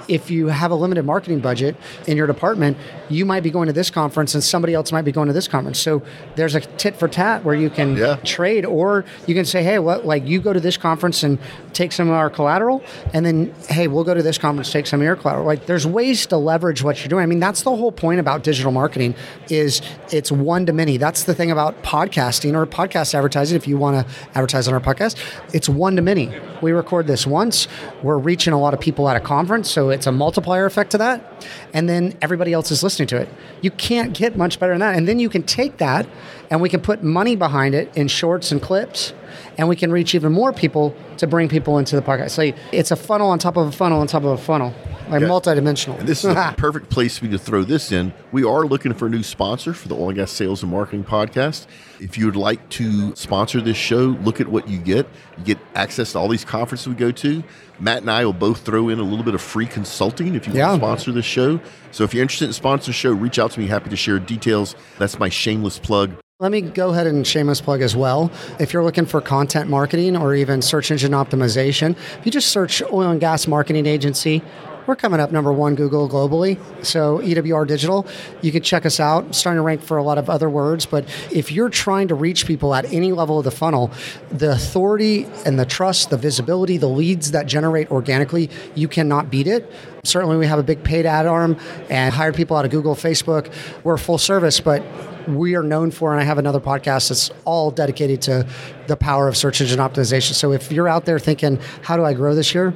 if 0.08 0.30
you 0.30 0.48
have 0.48 0.70
a 0.70 0.74
limited 0.74 1.04
marketing 1.04 1.40
budget 1.40 1.76
in 2.06 2.16
your 2.16 2.26
department, 2.26 2.76
you 3.08 3.24
might 3.24 3.42
be 3.42 3.50
going 3.50 3.66
to 3.66 3.72
this 3.72 3.90
conference 3.90 4.34
and 4.34 4.42
somebody 4.42 4.74
else 4.74 4.90
might 4.90 5.02
be 5.02 5.12
going 5.12 5.26
to 5.28 5.32
this 5.32 5.46
conference. 5.48 5.78
So 5.78 6.02
there's 6.36 6.54
a 6.54 6.60
tit 6.60 6.96
for 6.96 7.08
tat 7.08 7.44
where 7.44 7.54
you 7.54 7.70
can 7.70 7.96
Yeah. 7.96 8.16
trade, 8.24 8.64
or 8.64 9.04
you 9.26 9.34
can 9.34 9.44
say, 9.44 9.62
hey, 9.62 9.78
what, 9.78 10.06
like 10.06 10.26
you 10.26 10.40
go 10.40 10.52
to 10.52 10.60
this 10.60 10.76
conference 10.76 11.22
and 11.22 11.38
take 11.72 11.92
some 11.92 12.08
of 12.08 12.14
our 12.14 12.30
collateral, 12.30 12.82
and 13.12 13.24
then 13.24 13.54
hey, 13.68 13.86
we'll 13.86 14.04
go 14.04 14.14
to 14.14 14.22
this 14.22 14.38
conference, 14.38 14.72
take 14.72 14.86
some 14.86 15.00
of 15.00 15.04
your 15.04 15.16
collateral. 15.16 15.46
Like 15.46 15.66
there's 15.66 15.86
ways 15.86 16.26
to 16.26 16.36
leverage 16.36 16.82
what 16.82 16.98
you're 17.00 17.08
doing. 17.08 17.22
I 17.22 17.26
mean, 17.26 17.40
that's 17.40 17.62
the 17.62 17.74
whole 17.76 17.92
point 17.92 18.18
about 18.20 18.42
digital 18.42 18.72
marketing 18.72 19.14
is 19.50 19.80
it's 20.10 20.32
one 20.32 20.66
to 20.66 20.72
many. 20.72 20.96
That's 20.96 21.24
the 21.24 21.34
thing 21.34 21.50
about 21.50 21.82
podcasting 21.82 22.54
or 22.54 22.66
podcast 22.66 23.14
advertising. 23.14 23.56
If 23.56 23.68
you 23.68 23.76
want 23.78 24.06
to 24.06 24.14
advertise 24.34 24.66
on 24.68 24.74
our 24.74 24.80
podcast, 24.80 25.16
it's 25.54 25.68
one 25.68 25.96
to 25.96 26.02
many. 26.02 26.32
We 26.62 26.72
record 26.72 27.06
this 27.06 27.26
once. 27.26 27.68
We're 28.02 28.18
reaching 28.18 28.52
a 28.52 28.58
lot 28.60 28.74
of 28.74 28.80
people 28.80 29.08
at 29.08 29.16
a 29.16 29.20
conference, 29.20 29.70
so 29.70 29.90
it's 29.98 30.06
a 30.06 30.12
multiplier 30.12 30.64
effect 30.64 30.92
to 30.92 30.98
that. 30.98 31.46
And 31.74 31.88
then 31.88 32.16
everybody 32.22 32.52
else 32.52 32.70
is 32.70 32.82
listening 32.82 33.08
to 33.08 33.16
it. 33.16 33.28
You 33.60 33.70
can't 33.70 34.14
get 34.14 34.36
much 34.36 34.58
better 34.60 34.72
than 34.72 34.80
that. 34.80 34.96
And 34.96 35.06
then 35.08 35.18
you 35.18 35.28
can 35.28 35.42
take 35.42 35.78
that 35.78 36.06
and 36.50 36.60
we 36.60 36.68
can 36.68 36.80
put 36.80 37.02
money 37.02 37.36
behind 37.36 37.74
it 37.74 37.90
in 37.96 38.08
shorts 38.08 38.50
and 38.52 38.60
clips 38.62 39.12
and 39.58 39.68
we 39.68 39.76
can 39.76 39.90
reach 39.92 40.14
even 40.14 40.32
more 40.32 40.52
people 40.52 40.94
to 41.18 41.26
bring 41.26 41.48
people 41.48 41.78
into 41.78 41.94
the 41.96 42.02
podcast. 42.02 42.30
So 42.30 42.52
it's 42.72 42.90
a 42.90 42.96
funnel 42.96 43.28
on 43.30 43.38
top 43.38 43.56
of 43.56 43.66
a 43.68 43.72
funnel 43.72 44.00
on 44.00 44.06
top 44.06 44.22
of 44.24 44.30
a 44.30 44.38
funnel, 44.38 44.72
like 45.10 45.20
Yeah. 45.20 45.28
multidimensional. 45.28 45.98
And 45.98 46.08
this 46.08 46.24
is 46.24 46.30
a 46.30 46.54
perfect 46.56 46.88
place 46.90 47.18
for 47.18 47.26
me 47.26 47.32
to 47.32 47.38
throw 47.38 47.64
this 47.64 47.92
in. 47.92 48.12
We 48.32 48.44
are 48.44 48.64
looking 48.64 48.94
for 48.94 49.06
a 49.06 49.10
new 49.10 49.22
sponsor 49.22 49.74
for 49.74 49.88
the 49.88 49.96
Oil 49.96 50.08
and 50.10 50.16
Gas 50.16 50.30
Sales 50.30 50.62
and 50.62 50.72
Marketing 50.72 51.04
Podcast. 51.04 51.66
If 52.00 52.16
you 52.16 52.26
would 52.26 52.36
like 52.36 52.66
to 52.70 53.14
sponsor 53.16 53.60
this 53.60 53.76
show, 53.76 54.16
look 54.22 54.40
at 54.40 54.48
what 54.48 54.68
you 54.68 54.78
get. 54.78 55.06
You 55.38 55.44
get 55.44 55.58
access 55.74 56.12
to 56.12 56.18
all 56.18 56.28
these 56.28 56.44
conferences 56.44 56.88
we 56.88 56.94
go 56.94 57.10
to. 57.10 57.42
Matt 57.80 58.02
and 58.02 58.10
I 58.10 58.24
will 58.24 58.32
both 58.32 58.60
throw 58.60 58.88
in 58.88 58.98
a 58.98 59.02
little 59.04 59.24
bit 59.24 59.34
of 59.34 59.42
free 59.42 59.66
consulting 59.66 60.34
if 60.34 60.46
you 60.46 60.54
Yeah. 60.54 60.68
want 60.70 60.80
to 60.80 60.86
sponsor 60.86 61.12
this 61.12 61.24
show. 61.26 61.60
So 61.90 62.04
if 62.04 62.14
you're 62.14 62.22
interested 62.22 62.46
in 62.46 62.50
sponsoring 62.52 62.86
the 62.86 62.92
show, 62.92 63.12
reach 63.12 63.38
out 63.38 63.52
to 63.52 63.60
me. 63.60 63.66
Happy 63.66 63.90
to 63.90 63.96
share 63.96 64.18
details. 64.18 64.74
That's 64.98 65.18
my 65.18 65.28
shameless 65.28 65.78
plug. 65.78 66.12
Let 66.40 66.52
me 66.52 66.60
go 66.60 66.90
ahead 66.90 67.08
and 67.08 67.26
shameless 67.26 67.60
plug 67.60 67.82
as 67.82 67.96
well. 67.96 68.30
If 68.60 68.72
you're 68.72 68.84
looking 68.84 69.06
for 69.06 69.20
content 69.20 69.68
marketing 69.68 70.16
or 70.16 70.36
even 70.36 70.62
search 70.62 70.92
engine 70.92 71.10
optimization, 71.10 71.96
if 72.18 72.20
you 72.24 72.30
just 72.30 72.50
search 72.50 72.80
oil 72.92 73.10
and 73.10 73.18
gas 73.18 73.48
marketing 73.48 73.86
agency, 73.86 74.40
we're 74.88 74.96
coming 74.96 75.20
up 75.20 75.30
number 75.30 75.52
one 75.52 75.74
Google 75.74 76.08
globally. 76.08 76.58
So 76.82 77.18
EWR 77.18 77.66
Digital, 77.66 78.06
you 78.40 78.50
can 78.50 78.62
check 78.62 78.86
us 78.86 78.98
out. 78.98 79.34
Starting 79.34 79.58
to 79.58 79.62
rank 79.62 79.82
for 79.82 79.98
a 79.98 80.02
lot 80.02 80.16
of 80.16 80.30
other 80.30 80.48
words, 80.48 80.86
but 80.86 81.04
if 81.30 81.52
you're 81.52 81.68
trying 81.68 82.08
to 82.08 82.14
reach 82.14 82.46
people 82.46 82.74
at 82.74 82.90
any 82.90 83.12
level 83.12 83.38
of 83.38 83.44
the 83.44 83.50
funnel, 83.50 83.90
the 84.30 84.50
authority 84.50 85.26
and 85.44 85.58
the 85.58 85.66
trust, 85.66 86.08
the 86.08 86.16
visibility, 86.16 86.78
the 86.78 86.88
leads 86.88 87.32
that 87.32 87.46
generate 87.46 87.90
organically, 87.90 88.48
you 88.74 88.88
cannot 88.88 89.30
beat 89.30 89.46
it. 89.46 89.70
Certainly, 90.04 90.38
we 90.38 90.46
have 90.46 90.58
a 90.58 90.62
big 90.62 90.82
paid 90.82 91.04
ad 91.04 91.26
arm 91.26 91.58
and 91.90 92.14
hire 92.14 92.32
people 92.32 92.56
out 92.56 92.64
of 92.64 92.70
Google, 92.70 92.94
Facebook. 92.94 93.52
We're 93.84 93.98
full 93.98 94.16
service, 94.16 94.58
but 94.58 94.82
we 95.28 95.54
are 95.54 95.62
known 95.62 95.90
for, 95.90 96.12
and 96.12 96.20
I 96.20 96.24
have 96.24 96.38
another 96.38 96.60
podcast 96.60 97.10
that's 97.10 97.30
all 97.44 97.70
dedicated 97.70 98.22
to 98.22 98.46
the 98.86 98.96
power 98.96 99.28
of 99.28 99.36
search 99.36 99.60
engine 99.60 99.80
optimization. 99.80 100.32
So 100.32 100.52
if 100.52 100.72
you're 100.72 100.88
out 100.88 101.04
there 101.04 101.18
thinking, 101.18 101.58
how 101.82 101.98
do 101.98 102.04
I 102.04 102.14
grow 102.14 102.34
this 102.34 102.54
year? 102.54 102.72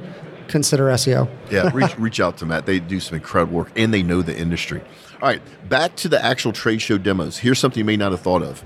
Consider 0.53 0.83
SEO. 0.89 1.27
Yeah, 1.49 1.71
reach, 1.73 1.97
reach 1.97 2.19
out 2.19 2.37
to 2.37 2.45
Matt. 2.45 2.67
They 2.67 2.79
do 2.79 2.99
some 2.99 3.15
incredible 3.15 3.57
work 3.57 3.71
and 3.75 3.91
they 3.91 4.03
know 4.03 4.21
the 4.21 4.37
industry. 4.37 4.83
All 5.19 5.27
right, 5.27 5.41
back 5.67 5.95
to 5.95 6.07
the 6.07 6.23
actual 6.23 6.53
trade 6.53 6.79
show 6.79 6.99
demos. 6.99 7.39
Here's 7.39 7.57
something 7.57 7.79
you 7.79 7.85
may 7.85 7.97
not 7.97 8.11
have 8.11 8.21
thought 8.21 8.43
of. 8.43 8.59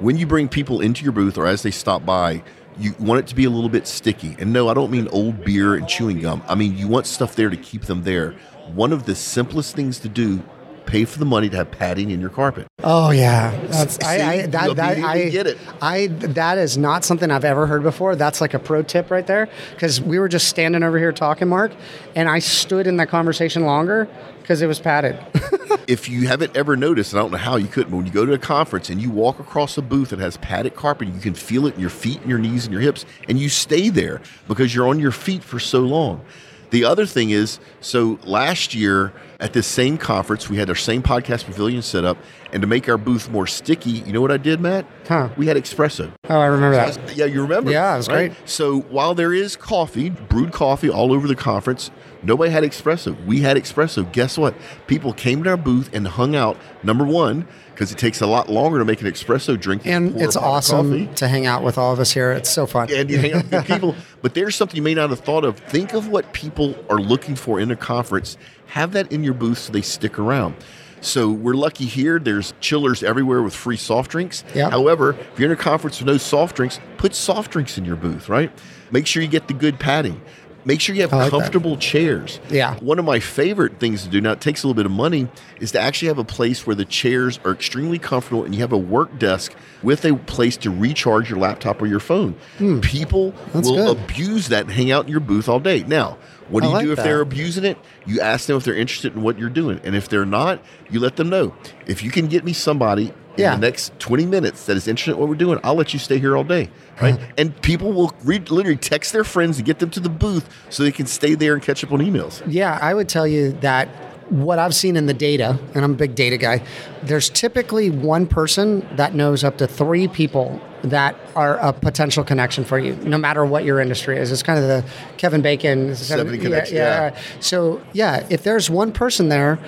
When 0.00 0.16
you 0.16 0.26
bring 0.26 0.48
people 0.48 0.80
into 0.80 1.04
your 1.04 1.12
booth 1.12 1.38
or 1.38 1.46
as 1.46 1.62
they 1.62 1.70
stop 1.70 2.04
by, 2.04 2.42
you 2.76 2.96
want 2.98 3.20
it 3.20 3.28
to 3.28 3.36
be 3.36 3.44
a 3.44 3.50
little 3.50 3.68
bit 3.68 3.86
sticky. 3.86 4.34
And 4.40 4.52
no, 4.52 4.68
I 4.68 4.74
don't 4.74 4.90
mean 4.90 5.06
old 5.12 5.44
beer 5.44 5.76
and 5.76 5.86
chewing 5.86 6.18
gum. 6.18 6.42
I 6.48 6.56
mean, 6.56 6.76
you 6.76 6.88
want 6.88 7.06
stuff 7.06 7.36
there 7.36 7.48
to 7.48 7.56
keep 7.56 7.82
them 7.82 8.02
there. 8.02 8.32
One 8.74 8.92
of 8.92 9.06
the 9.06 9.14
simplest 9.14 9.76
things 9.76 10.00
to 10.00 10.08
do, 10.08 10.42
pay 10.86 11.04
for 11.04 11.18
the 11.18 11.24
money 11.24 11.48
to 11.48 11.56
have 11.56 11.70
padding 11.70 12.10
in 12.10 12.20
your 12.20 12.30
carpet. 12.30 12.66
Oh 12.82 13.10
yeah, 13.10 13.58
that's 13.66 13.96
See, 13.96 14.04
I, 14.04 14.32
I 14.32 14.46
that, 14.46 14.76
that 14.76 14.98
I 14.98 15.28
get 15.28 15.46
it. 15.46 15.58
I 15.80 16.06
that 16.08 16.58
is 16.58 16.76
not 16.76 17.04
something 17.04 17.30
I've 17.30 17.44
ever 17.44 17.66
heard 17.66 17.82
before. 17.82 18.16
That's 18.16 18.40
like 18.40 18.54
a 18.54 18.58
pro 18.58 18.82
tip 18.82 19.10
right 19.10 19.26
there 19.26 19.48
because 19.74 20.00
we 20.00 20.18
were 20.18 20.28
just 20.28 20.48
standing 20.48 20.82
over 20.82 20.98
here 20.98 21.12
talking, 21.12 21.48
Mark, 21.48 21.72
and 22.14 22.28
I 22.28 22.38
stood 22.38 22.86
in 22.86 22.96
that 22.98 23.08
conversation 23.08 23.64
longer 23.64 24.08
because 24.40 24.62
it 24.62 24.66
was 24.66 24.80
padded. 24.80 25.18
if 25.86 26.08
you 26.08 26.26
haven't 26.26 26.56
ever 26.56 26.76
noticed, 26.76 27.12
and 27.12 27.20
I 27.20 27.22
don't 27.22 27.32
know 27.32 27.38
how 27.38 27.56
you 27.56 27.68
couldn't, 27.68 27.90
but 27.90 27.98
when 27.98 28.06
you 28.06 28.12
go 28.12 28.26
to 28.26 28.32
a 28.32 28.38
conference 28.38 28.90
and 28.90 29.00
you 29.00 29.10
walk 29.10 29.38
across 29.38 29.78
a 29.78 29.82
booth 29.82 30.10
that 30.10 30.18
has 30.18 30.36
padded 30.38 30.74
carpet, 30.74 31.08
you 31.08 31.20
can 31.20 31.34
feel 31.34 31.66
it 31.66 31.74
in 31.74 31.80
your 31.80 31.90
feet 31.90 32.20
and 32.20 32.28
your 32.28 32.38
knees 32.38 32.64
and 32.64 32.72
your 32.72 32.82
hips, 32.82 33.04
and 33.28 33.38
you 33.38 33.48
stay 33.48 33.88
there 33.88 34.20
because 34.48 34.74
you're 34.74 34.88
on 34.88 34.98
your 34.98 35.12
feet 35.12 35.42
for 35.44 35.58
so 35.58 35.80
long. 35.80 36.24
The 36.70 36.84
other 36.84 37.04
thing 37.06 37.30
is, 37.30 37.58
so 37.80 38.18
last 38.24 38.74
year 38.74 39.12
at 39.40 39.52
this 39.52 39.66
same 39.66 39.98
conference, 39.98 40.48
we 40.48 40.56
had 40.56 40.68
our 40.68 40.74
same 40.76 41.02
podcast 41.02 41.44
pavilion 41.46 41.82
set 41.82 42.04
up, 42.04 42.16
and 42.52 42.60
to 42.62 42.68
make 42.68 42.88
our 42.88 42.98
booth 42.98 43.30
more 43.30 43.46
sticky, 43.46 43.90
you 43.90 44.12
know 44.12 44.20
what 44.20 44.30
I 44.30 44.36
did, 44.36 44.60
Matt? 44.60 44.86
Huh. 45.08 45.30
We 45.36 45.46
had 45.46 45.56
espresso. 45.56 46.12
oh, 46.28 46.38
I 46.38 46.46
remember 46.46 46.76
that. 46.76 47.16
Yeah, 47.16 47.24
you 47.24 47.42
remember? 47.42 47.70
Yeah, 47.70 47.94
it 47.94 47.98
was 47.98 48.08
great. 48.08 48.32
So 48.44 48.80
while 48.82 49.14
there 49.14 49.32
is 49.32 49.56
coffee, 49.56 50.10
brewed 50.10 50.52
coffee 50.52 50.90
all 50.90 51.12
over 51.12 51.26
the 51.26 51.34
conference, 51.36 51.90
nobody 52.22 52.50
had 52.52 52.62
espresso. 52.64 53.16
We 53.24 53.40
had 53.40 53.56
espresso. 53.56 54.10
Guess 54.12 54.38
what? 54.38 54.54
People 54.86 55.12
came 55.12 55.42
to 55.44 55.50
our 55.50 55.56
booth 55.56 55.90
and 55.92 56.06
hung 56.06 56.36
out. 56.36 56.56
Number 56.82 57.04
one, 57.04 57.48
because 57.80 57.92
it 57.92 57.96
takes 57.96 58.20
a 58.20 58.26
lot 58.26 58.50
longer 58.50 58.78
to 58.78 58.84
make 58.84 59.00
an 59.00 59.06
espresso 59.06 59.58
drink. 59.58 59.86
And 59.86 60.20
it's 60.20 60.36
awesome 60.36 61.14
to 61.14 61.26
hang 61.26 61.46
out 61.46 61.64
with 61.64 61.78
all 61.78 61.94
of 61.94 61.98
us 61.98 62.12
here. 62.12 62.30
It's 62.30 62.50
so 62.50 62.66
fun. 62.66 62.92
And 62.92 63.08
you 63.08 63.18
hang 63.18 63.32
out 63.32 63.50
with 63.50 63.66
people. 63.66 63.96
But 64.20 64.34
there's 64.34 64.54
something 64.54 64.76
you 64.76 64.82
may 64.82 64.92
not 64.92 65.08
have 65.08 65.20
thought 65.20 65.46
of. 65.46 65.58
Think 65.58 65.94
of 65.94 66.08
what 66.08 66.34
people 66.34 66.74
are 66.90 66.98
looking 66.98 67.36
for 67.36 67.58
in 67.58 67.70
a 67.70 67.76
conference. 67.76 68.36
Have 68.66 68.92
that 68.92 69.10
in 69.10 69.24
your 69.24 69.32
booth 69.32 69.56
so 69.56 69.72
they 69.72 69.80
stick 69.80 70.18
around. 70.18 70.56
So 71.00 71.30
we're 71.30 71.54
lucky 71.54 71.86
here. 71.86 72.18
There's 72.18 72.52
chillers 72.60 73.02
everywhere 73.02 73.42
with 73.42 73.54
free 73.54 73.78
soft 73.78 74.10
drinks. 74.10 74.44
Yep. 74.54 74.72
However, 74.72 75.12
if 75.32 75.38
you're 75.40 75.50
in 75.50 75.58
a 75.58 75.62
conference 75.62 76.00
with 76.00 76.06
no 76.06 76.18
soft 76.18 76.56
drinks, 76.56 76.78
put 76.98 77.14
soft 77.14 77.50
drinks 77.50 77.78
in 77.78 77.86
your 77.86 77.96
booth, 77.96 78.28
right? 78.28 78.52
Make 78.90 79.06
sure 79.06 79.22
you 79.22 79.28
get 79.28 79.48
the 79.48 79.54
good 79.54 79.80
padding. 79.80 80.20
Make 80.64 80.80
sure 80.80 80.94
you 80.94 81.00
have 81.02 81.12
like 81.12 81.30
that. 81.30 81.30
comfortable 81.30 81.76
chairs. 81.78 82.38
Yeah. 82.50 82.78
One 82.80 82.98
of 82.98 83.04
my 83.04 83.18
favorite 83.20 83.78
things 83.78 84.02
to 84.02 84.08
do, 84.08 84.20
now 84.20 84.32
it 84.32 84.40
takes 84.40 84.62
a 84.62 84.66
little 84.66 84.74
bit 84.76 84.86
of 84.86 84.92
money, 84.92 85.28
is 85.58 85.72
to 85.72 85.80
actually 85.80 86.08
have 86.08 86.18
a 86.18 86.24
place 86.24 86.66
where 86.66 86.76
the 86.76 86.84
chairs 86.84 87.40
are 87.44 87.52
extremely 87.52 87.98
comfortable 87.98 88.44
and 88.44 88.54
you 88.54 88.60
have 88.60 88.72
a 88.72 88.78
work 88.78 89.18
desk 89.18 89.54
with 89.82 90.04
a 90.04 90.16
place 90.16 90.56
to 90.58 90.70
recharge 90.70 91.30
your 91.30 91.38
laptop 91.38 91.80
or 91.80 91.86
your 91.86 92.00
phone. 92.00 92.34
People 92.82 93.30
Hmm. 93.30 93.50
That's 93.52 93.68
will 93.70 93.94
good. 93.94 94.04
abuse 94.04 94.48
that 94.48 94.64
and 94.64 94.70
hang 94.72 94.90
out 94.90 95.06
in 95.06 95.10
your 95.10 95.20
booth 95.20 95.48
all 95.48 95.60
day. 95.60 95.82
Now, 95.86 96.18
what 96.48 96.62
do 96.62 96.66
I 96.66 96.70
you 96.70 96.74
like 96.76 96.84
do 96.86 96.92
if 96.92 96.96
that. 96.96 97.02
they're 97.04 97.20
abusing 97.20 97.64
it? 97.64 97.78
You 98.06 98.20
ask 98.20 98.46
them 98.46 98.56
if 98.56 98.64
they're 98.64 98.74
interested 98.74 99.14
in 99.14 99.22
what 99.22 99.38
you're 99.38 99.48
doing. 99.50 99.80
And 99.84 99.94
if 99.94 100.08
they're 100.08 100.26
not, 100.26 100.60
you 100.90 101.00
let 101.00 101.16
them 101.16 101.28
know. 101.30 101.54
If 101.86 102.02
you 102.02 102.10
can 102.10 102.26
get 102.26 102.44
me 102.44 102.52
somebody 102.52 103.12
Yeah. 103.36 103.54
the 103.54 103.60
next 103.60 103.98
20 104.00 104.26
minutes 104.26 104.66
that 104.66 104.76
is 104.76 104.86
interested 104.88 105.12
in 105.12 105.18
what 105.18 105.28
we're 105.28 105.34
doing, 105.36 105.58
I'll 105.64 105.74
let 105.74 105.92
you 105.92 105.98
stay 105.98 106.18
here 106.18 106.36
all 106.36 106.44
day. 106.44 106.68
Right? 107.00 107.14
Uh-huh. 107.14 107.26
and 107.38 107.62
people 107.62 107.92
will 107.92 108.12
re- 108.24 108.38
literally 108.40 108.76
text 108.76 109.12
their 109.14 109.24
friends 109.24 109.56
to 109.56 109.62
get 109.62 109.78
them 109.78 109.88
to 109.90 110.00
the 110.00 110.10
booth 110.10 110.46
so 110.68 110.82
they 110.82 110.92
can 110.92 111.06
stay 111.06 111.34
there 111.34 111.54
and 111.54 111.62
catch 111.62 111.82
up 111.82 111.92
on 111.92 112.00
emails. 112.00 112.42
Yeah, 112.46 112.78
I 112.82 112.92
would 112.92 113.08
tell 113.08 113.26
you 113.26 113.52
that 113.60 113.88
what 114.28 114.58
I've 114.58 114.74
seen 114.74 114.96
in 114.96 115.06
the 115.06 115.14
data, 115.14 115.58
and 115.74 115.82
I'm 115.84 115.92
a 115.92 115.96
big 115.96 116.14
data 116.14 116.36
guy, 116.36 116.62
there's 117.02 117.30
typically 117.30 117.90
one 117.90 118.26
person 118.26 118.86
that 118.96 119.14
knows 119.14 119.42
up 119.42 119.56
to 119.58 119.66
three 119.66 120.08
people 120.08 120.60
that 120.82 121.16
are 121.34 121.56
a 121.58 121.72
potential 121.72 122.22
connection 122.22 122.64
for 122.64 122.78
you, 122.78 122.94
no 122.96 123.16
matter 123.18 123.44
what 123.44 123.64
your 123.64 123.80
industry 123.80 124.18
is. 124.18 124.30
It's 124.30 124.42
kind 124.42 124.58
of 124.58 124.66
the 124.66 124.84
Kevin 125.16 125.40
Bacon 125.42 125.94
70 125.96 126.36
yeah, 126.36 126.42
connection, 126.42 126.76
Yeah. 126.76 127.10
yeah. 127.12 127.20
So, 127.40 127.80
yeah, 127.92 128.26
if 128.30 128.42
there's 128.44 128.68
one 128.70 128.92
person 128.92 129.30
there, 129.30 129.58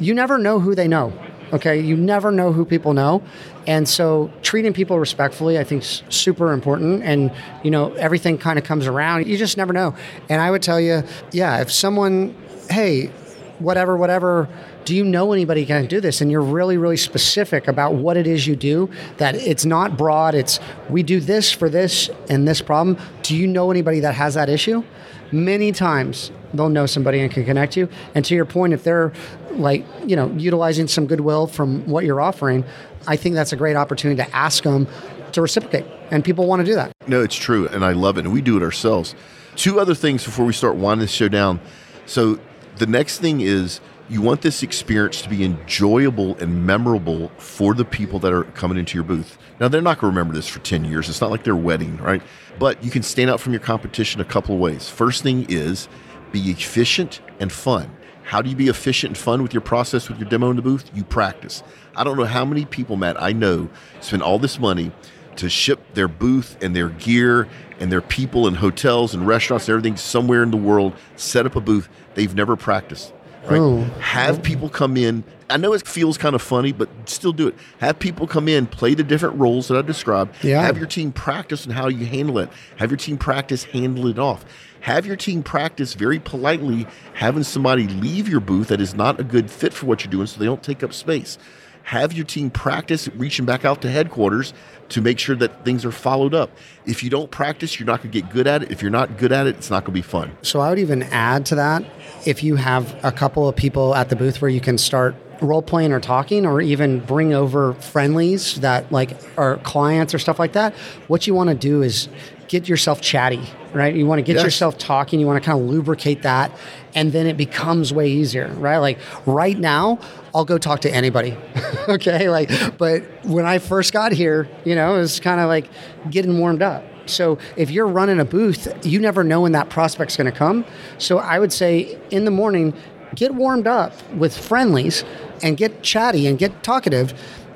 you 0.00 0.14
never 0.14 0.38
know 0.38 0.58
who 0.58 0.74
they 0.74 0.88
know. 0.88 1.12
Okay, 1.52 1.80
you 1.80 1.96
never 1.96 2.32
know 2.32 2.52
who 2.52 2.64
people 2.64 2.94
know, 2.94 3.22
and 3.66 3.86
so 3.86 4.30
treating 4.40 4.72
people 4.72 4.98
respectfully, 4.98 5.58
I 5.58 5.64
think, 5.64 5.82
is 5.82 6.02
super 6.08 6.52
important. 6.52 7.02
And 7.02 7.30
you 7.62 7.70
know, 7.70 7.92
everything 7.94 8.38
kind 8.38 8.58
of 8.58 8.64
comes 8.64 8.86
around. 8.86 9.26
You 9.26 9.36
just 9.36 9.56
never 9.56 9.72
know. 9.72 9.94
And 10.30 10.40
I 10.40 10.50
would 10.50 10.62
tell 10.62 10.80
you, 10.80 11.02
yeah, 11.30 11.60
if 11.60 11.70
someone, 11.70 12.34
hey, 12.70 13.10
whatever, 13.58 13.96
whatever, 13.96 14.48
do 14.84 14.96
you 14.96 15.04
know 15.04 15.32
anybody 15.32 15.64
can 15.64 15.86
do 15.86 16.00
this? 16.00 16.20
And 16.20 16.30
you're 16.30 16.40
really, 16.40 16.76
really 16.76 16.96
specific 16.96 17.68
about 17.68 17.94
what 17.94 18.16
it 18.16 18.26
is 18.26 18.46
you 18.46 18.56
do. 18.56 18.90
That 19.18 19.34
it's 19.34 19.64
not 19.64 19.96
broad. 19.96 20.34
It's 20.34 20.58
we 20.88 21.02
do 21.02 21.20
this 21.20 21.52
for 21.52 21.68
this 21.68 22.10
and 22.28 22.46
this 22.48 22.60
problem. 22.60 22.98
Do 23.22 23.36
you 23.36 23.46
know 23.46 23.70
anybody 23.70 24.00
that 24.00 24.14
has 24.14 24.34
that 24.34 24.48
issue? 24.48 24.82
Many 25.30 25.72
times 25.72 26.30
they'll 26.52 26.68
know 26.68 26.86
somebody 26.86 27.20
and 27.20 27.30
can 27.30 27.44
connect 27.44 27.76
you. 27.76 27.88
And 28.14 28.24
to 28.24 28.34
your 28.34 28.44
point, 28.44 28.72
if 28.72 28.84
they're 28.84 29.12
like, 29.56 29.84
you 30.06 30.16
know, 30.16 30.30
utilizing 30.32 30.88
some 30.88 31.06
goodwill 31.06 31.46
from 31.46 31.86
what 31.86 32.04
you're 32.04 32.20
offering, 32.20 32.64
I 33.06 33.16
think 33.16 33.34
that's 33.34 33.52
a 33.52 33.56
great 33.56 33.76
opportunity 33.76 34.22
to 34.22 34.36
ask 34.36 34.64
them 34.64 34.86
to 35.32 35.42
reciprocate. 35.42 35.84
And 36.10 36.24
people 36.24 36.46
want 36.46 36.60
to 36.60 36.66
do 36.66 36.74
that. 36.74 36.92
No, 37.06 37.20
it's 37.22 37.36
true, 37.36 37.66
and 37.68 37.84
I 37.84 37.92
love 37.92 38.18
it, 38.18 38.24
and 38.24 38.32
we 38.32 38.40
do 38.40 38.56
it 38.56 38.62
ourselves. 38.62 39.14
Two 39.56 39.80
other 39.80 39.94
things 39.94 40.24
before 40.24 40.44
we 40.44 40.52
start 40.52 40.76
winding 40.76 41.02
this 41.02 41.10
show 41.10 41.28
down. 41.28 41.60
So, 42.06 42.38
the 42.76 42.86
next 42.86 43.18
thing 43.18 43.42
is 43.42 43.80
you 44.08 44.20
want 44.20 44.42
this 44.42 44.62
experience 44.62 45.22
to 45.22 45.28
be 45.28 45.44
enjoyable 45.44 46.36
and 46.36 46.66
memorable 46.66 47.30
for 47.38 47.74
the 47.74 47.84
people 47.84 48.18
that 48.20 48.32
are 48.32 48.44
coming 48.44 48.78
into 48.78 48.94
your 48.96 49.04
booth. 49.04 49.38
Now, 49.60 49.68
they're 49.68 49.80
not 49.80 50.00
going 50.00 50.12
to 50.12 50.18
remember 50.18 50.34
this 50.34 50.48
for 50.48 50.58
10 50.60 50.84
years. 50.84 51.08
It's 51.08 51.20
not 51.20 51.30
like 51.30 51.44
their 51.44 51.56
wedding, 51.56 51.96
right? 51.98 52.22
But 52.58 52.82
you 52.82 52.90
can 52.90 53.02
stand 53.02 53.30
out 53.30 53.40
from 53.40 53.52
your 53.52 53.60
competition 53.60 54.20
a 54.20 54.24
couple 54.24 54.54
of 54.54 54.60
ways. 54.60 54.88
First 54.88 55.22
thing 55.22 55.46
is 55.48 55.88
be 56.30 56.50
efficient 56.50 57.20
and 57.40 57.52
fun. 57.52 57.90
How 58.32 58.40
do 58.40 58.48
you 58.48 58.56
be 58.56 58.68
efficient 58.68 59.10
and 59.10 59.18
fun 59.18 59.42
with 59.42 59.52
your 59.52 59.60
process 59.60 60.08
with 60.08 60.18
your 60.18 60.26
demo 60.26 60.48
in 60.48 60.56
the 60.56 60.62
booth? 60.62 60.90
You 60.94 61.04
practice. 61.04 61.62
I 61.94 62.02
don't 62.02 62.16
know 62.16 62.24
how 62.24 62.46
many 62.46 62.64
people, 62.64 62.96
Matt, 62.96 63.20
I 63.20 63.32
know 63.32 63.68
spend 64.00 64.22
all 64.22 64.38
this 64.38 64.58
money 64.58 64.90
to 65.36 65.50
ship 65.50 65.80
their 65.92 66.08
booth 66.08 66.56
and 66.62 66.74
their 66.74 66.88
gear 66.88 67.46
and 67.78 67.92
their 67.92 68.00
people 68.00 68.46
and 68.46 68.56
hotels 68.56 69.12
and 69.12 69.26
restaurants 69.26 69.68
and 69.68 69.74
everything 69.74 69.98
somewhere 69.98 70.42
in 70.42 70.50
the 70.50 70.56
world, 70.56 70.94
set 71.14 71.44
up 71.44 71.56
a 71.56 71.60
booth. 71.60 71.90
They've 72.14 72.34
never 72.34 72.56
practiced. 72.56 73.12
Right? 73.44 73.60
Oh. 73.60 73.80
Have 74.00 74.42
people 74.42 74.68
come 74.68 74.96
in. 74.96 75.24
I 75.50 75.56
know 75.58 75.74
it 75.74 75.86
feels 75.86 76.16
kind 76.16 76.34
of 76.34 76.40
funny, 76.40 76.72
but 76.72 76.88
still 77.06 77.32
do 77.32 77.48
it. 77.48 77.54
Have 77.78 77.98
people 77.98 78.26
come 78.26 78.48
in, 78.48 78.66
play 78.66 78.94
the 78.94 79.02
different 79.02 79.38
roles 79.38 79.68
that 79.68 79.76
I 79.76 79.82
described. 79.82 80.42
Yeah. 80.42 80.62
Have 80.62 80.78
your 80.78 80.86
team 80.86 81.12
practice 81.12 81.66
on 81.66 81.72
how 81.72 81.88
you 81.88 82.06
handle 82.06 82.38
it. 82.38 82.48
Have 82.76 82.90
your 82.90 82.96
team 82.96 83.18
practice 83.18 83.64
handle 83.64 84.06
it 84.06 84.18
off. 84.18 84.44
Have 84.80 85.06
your 85.06 85.16
team 85.16 85.42
practice 85.42 85.94
very 85.94 86.18
politely 86.18 86.86
having 87.14 87.44
somebody 87.44 87.86
leave 87.86 88.28
your 88.28 88.40
booth 88.40 88.68
that 88.68 88.80
is 88.80 88.94
not 88.94 89.20
a 89.20 89.24
good 89.24 89.50
fit 89.50 89.72
for 89.72 89.86
what 89.86 90.04
you're 90.04 90.10
doing 90.10 90.26
so 90.26 90.40
they 90.40 90.46
don't 90.46 90.62
take 90.62 90.82
up 90.82 90.92
space. 90.92 91.38
Have 91.84 92.12
your 92.12 92.24
team 92.24 92.50
practice 92.50 93.08
reaching 93.16 93.44
back 93.44 93.64
out 93.64 93.82
to 93.82 93.90
headquarters 93.90 94.54
to 94.90 95.00
make 95.00 95.18
sure 95.18 95.36
that 95.36 95.64
things 95.64 95.84
are 95.84 95.92
followed 95.92 96.34
up. 96.34 96.50
If 96.86 97.02
you 97.02 97.10
don't 97.10 97.30
practice, 97.30 97.78
you're 97.78 97.86
not 97.86 98.02
going 98.02 98.12
to 98.12 98.20
get 98.20 98.30
good 98.30 98.46
at 98.46 98.62
it. 98.62 98.70
If 98.70 98.82
you're 98.82 98.90
not 98.90 99.16
good 99.18 99.32
at 99.32 99.46
it, 99.46 99.56
it's 99.56 99.70
not 99.70 99.84
going 99.84 99.94
to 99.94 99.98
be 99.98 100.02
fun. 100.02 100.36
So 100.42 100.60
I 100.60 100.68
would 100.68 100.78
even 100.78 101.02
add 101.04 101.46
to 101.46 101.54
that 101.56 101.84
if 102.26 102.42
you 102.42 102.56
have 102.56 103.02
a 103.04 103.12
couple 103.12 103.48
of 103.48 103.56
people 103.56 103.94
at 103.94 104.08
the 104.10 104.16
booth 104.16 104.40
where 104.40 104.50
you 104.50 104.60
can 104.60 104.78
start 104.78 105.14
role 105.42 105.62
playing 105.62 105.92
or 105.92 106.00
talking 106.00 106.46
or 106.46 106.60
even 106.60 107.00
bring 107.00 107.34
over 107.34 107.74
friendlies 107.74 108.60
that 108.60 108.90
like 108.92 109.16
are 109.36 109.56
clients 109.58 110.14
or 110.14 110.18
stuff 110.18 110.38
like 110.38 110.52
that 110.52 110.72
what 111.08 111.26
you 111.26 111.34
want 111.34 111.48
to 111.50 111.54
do 111.54 111.82
is 111.82 112.08
get 112.48 112.68
yourself 112.68 113.00
chatty 113.00 113.42
right 113.72 113.94
you 113.94 114.06
want 114.06 114.18
to 114.18 114.22
get 114.22 114.36
Yes. 114.36 114.44
yourself 114.44 114.78
talking 114.78 115.18
you 115.20 115.26
want 115.26 115.42
to 115.42 115.44
kind 115.50 115.60
of 115.60 115.68
lubricate 115.68 116.22
that 116.22 116.52
and 116.94 117.10
then 117.12 117.26
it 117.26 117.36
becomes 117.36 117.92
way 117.92 118.08
easier 118.10 118.48
right 118.54 118.78
like 118.78 118.98
right 119.26 119.58
now 119.58 119.98
i'll 120.34 120.44
go 120.44 120.58
talk 120.58 120.80
to 120.82 120.90
anybody 120.94 121.36
okay 121.88 122.28
like 122.28 122.50
but 122.78 123.02
when 123.24 123.44
i 123.44 123.58
first 123.58 123.92
got 123.92 124.12
here 124.12 124.48
you 124.64 124.74
know 124.74 124.94
it 124.94 124.98
was 124.98 125.18
kind 125.18 125.40
of 125.40 125.48
like 125.48 125.68
getting 126.10 126.38
warmed 126.38 126.62
up 126.62 126.84
so 127.06 127.36
if 127.56 127.68
you're 127.68 127.88
running 127.88 128.20
a 128.20 128.24
booth, 128.24 128.68
you 128.86 129.00
never 129.00 129.24
know 129.24 129.40
when 129.40 129.50
that 129.52 129.68
prospect's 129.70 130.16
going 130.16 130.30
to 130.30 130.38
come. 130.38 130.64
So 130.98 131.18
I 131.18 131.40
would 131.40 131.52
say 131.52 131.98
in 132.12 132.24
the 132.24 132.30
morning, 132.30 132.74
get 133.16 133.34
warmed 133.34 133.66
up 133.66 133.92
with 134.12 134.38
friendlies 134.38 135.02
and 135.42 135.56
get 135.56 135.82
chatty 135.82 136.26
and 136.26 136.38
get 136.38 136.62
talkative. 136.62 137.14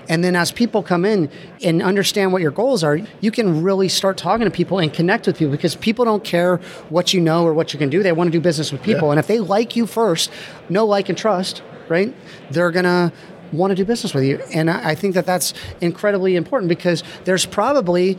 And 0.09 0.23
then 0.23 0.37
as 0.37 0.53
people 0.53 0.83
come 0.83 1.05
in 1.05 1.29
and 1.65 1.83
understand 1.83 2.33
what 2.33 2.41
your 2.41 2.53
goals 2.53 2.85
are, 2.85 3.01
you 3.21 3.31
can 3.31 3.63
really 3.63 3.89
start 3.89 4.17
talking 4.17 4.45
to 4.45 4.51
people 4.51 4.79
and 4.79 4.93
connect 4.93 5.27
with 5.27 5.39
people 5.39 5.51
because 5.51 5.75
people 5.75 6.05
don't 6.05 6.23
care 6.23 6.59
what 6.91 7.13
you 7.13 7.21
know 7.21 7.45
or 7.45 7.53
what 7.53 7.73
you 7.73 7.79
can 7.79 7.91
do. 7.91 8.03
They 8.03 8.13
want 8.13 8.29
to 8.29 8.33
do 8.33 8.41
business 8.41 8.71
with 8.71 8.83
people. 8.83 9.11
And 9.11 9.19
if 9.19 9.27
they 9.27 9.41
like 9.41 9.75
you 9.75 9.87
first, 9.87 10.31
know, 10.69 10.87
like, 10.87 11.09
and 11.09 11.19
trust, 11.19 11.63
right? 11.89 12.15
They're 12.51 12.71
going 12.71 12.85
to 12.85 13.13
want 13.53 13.71
to 13.71 13.75
do 13.75 13.85
business 13.85 14.15
with 14.15 14.25
you. 14.25 14.41
And 14.53 14.71
I 14.71 14.91
I 14.91 14.95
think 14.95 15.15
that 15.15 15.27
that's 15.27 15.55
incredibly 15.81 16.37
important 16.37 16.69
because 16.69 17.03
there's 17.25 17.47
probably 17.47 18.19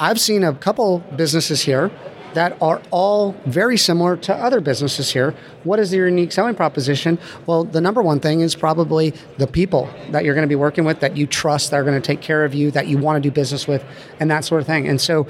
I've 0.00 0.20
seen 0.20 0.44
a 0.44 0.54
couple 0.54 1.00
businesses 1.16 1.62
here 1.62 1.90
that 2.38 2.56
are 2.62 2.80
all 2.92 3.32
very 3.46 3.76
similar 3.76 4.16
to 4.16 4.32
other 4.32 4.60
businesses 4.60 5.10
here. 5.10 5.34
What 5.64 5.80
is 5.80 5.90
the 5.90 5.96
unique 5.96 6.30
selling 6.30 6.54
proposition? 6.54 7.18
Well, 7.46 7.64
the 7.64 7.80
number 7.80 8.00
one 8.00 8.20
thing 8.20 8.42
is 8.42 8.54
probably 8.54 9.12
the 9.38 9.48
people 9.48 9.90
that 10.12 10.24
you're 10.24 10.36
going 10.36 10.46
to 10.46 10.48
be 10.48 10.54
working 10.54 10.84
with 10.84 11.00
that 11.00 11.16
you 11.16 11.26
trust, 11.26 11.72
that 11.72 11.80
are 11.80 11.82
going 11.82 12.00
to 12.00 12.06
take 12.06 12.20
care 12.20 12.44
of 12.44 12.54
you, 12.54 12.70
that 12.70 12.86
you 12.86 12.96
want 12.96 13.20
to 13.20 13.28
do 13.28 13.34
business 13.34 13.66
with, 13.66 13.84
and 14.20 14.30
that 14.30 14.44
sort 14.44 14.60
of 14.60 14.68
thing. 14.68 14.86
And 14.86 15.00
so 15.00 15.26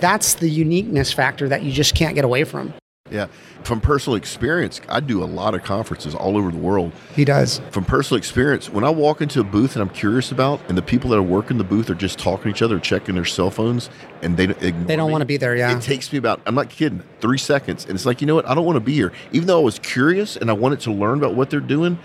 that's 0.00 0.34
the 0.34 0.50
uniqueness 0.50 1.14
factor 1.14 1.48
that 1.48 1.62
you 1.62 1.72
just 1.72 1.94
can't 1.94 2.14
get 2.14 2.26
away 2.26 2.44
from. 2.44 2.74
Yeah. 3.10 3.26
From 3.64 3.80
personal 3.80 4.16
experience, 4.16 4.80
I 4.88 5.00
do 5.00 5.22
a 5.22 5.26
lot 5.26 5.54
of 5.54 5.62
conferences 5.62 6.14
all 6.14 6.36
over 6.36 6.50
the 6.50 6.58
world. 6.58 6.92
He 7.14 7.24
does. 7.24 7.60
From 7.70 7.84
personal 7.84 8.18
experience, 8.18 8.70
when 8.70 8.84
I 8.84 8.90
walk 8.90 9.20
into 9.20 9.40
a 9.40 9.44
booth 9.44 9.74
that 9.74 9.80
I'm 9.80 9.90
curious 9.90 10.32
about, 10.32 10.60
and 10.68 10.78
the 10.78 10.82
people 10.82 11.10
that 11.10 11.18
are 11.18 11.22
working 11.22 11.58
the 11.58 11.64
booth 11.64 11.90
are 11.90 11.94
just 11.94 12.18
talking 12.18 12.44
to 12.44 12.48
each 12.50 12.62
other, 12.62 12.78
checking 12.78 13.16
their 13.16 13.24
cell 13.24 13.50
phones, 13.50 13.90
and 14.22 14.36
they 14.36 14.46
They 14.46 14.96
don't 14.96 15.10
wanna 15.10 15.24
be 15.24 15.36
there, 15.36 15.54
yeah. 15.54 15.76
It 15.76 15.82
takes 15.82 16.12
me 16.12 16.18
about, 16.18 16.40
I'm 16.46 16.54
not 16.54 16.70
kidding, 16.70 17.02
three 17.20 17.38
seconds. 17.38 17.84
And 17.84 17.94
it's 17.94 18.06
like, 18.06 18.20
you 18.20 18.26
know 18.26 18.34
what? 18.34 18.48
I 18.48 18.54
don't 18.54 18.64
want 18.64 18.76
to 18.76 18.80
be 18.80 18.94
here. 18.94 19.12
Even 19.32 19.46
though 19.46 19.60
I 19.60 19.64
was 19.64 19.78
curious 19.78 20.36
and 20.36 20.50
I 20.50 20.52
wanted 20.52 20.80
to 20.80 20.92
learn 20.92 21.18
about 21.18 21.34
what 21.34 21.50
they're 21.50 21.60
doing, 21.60 21.98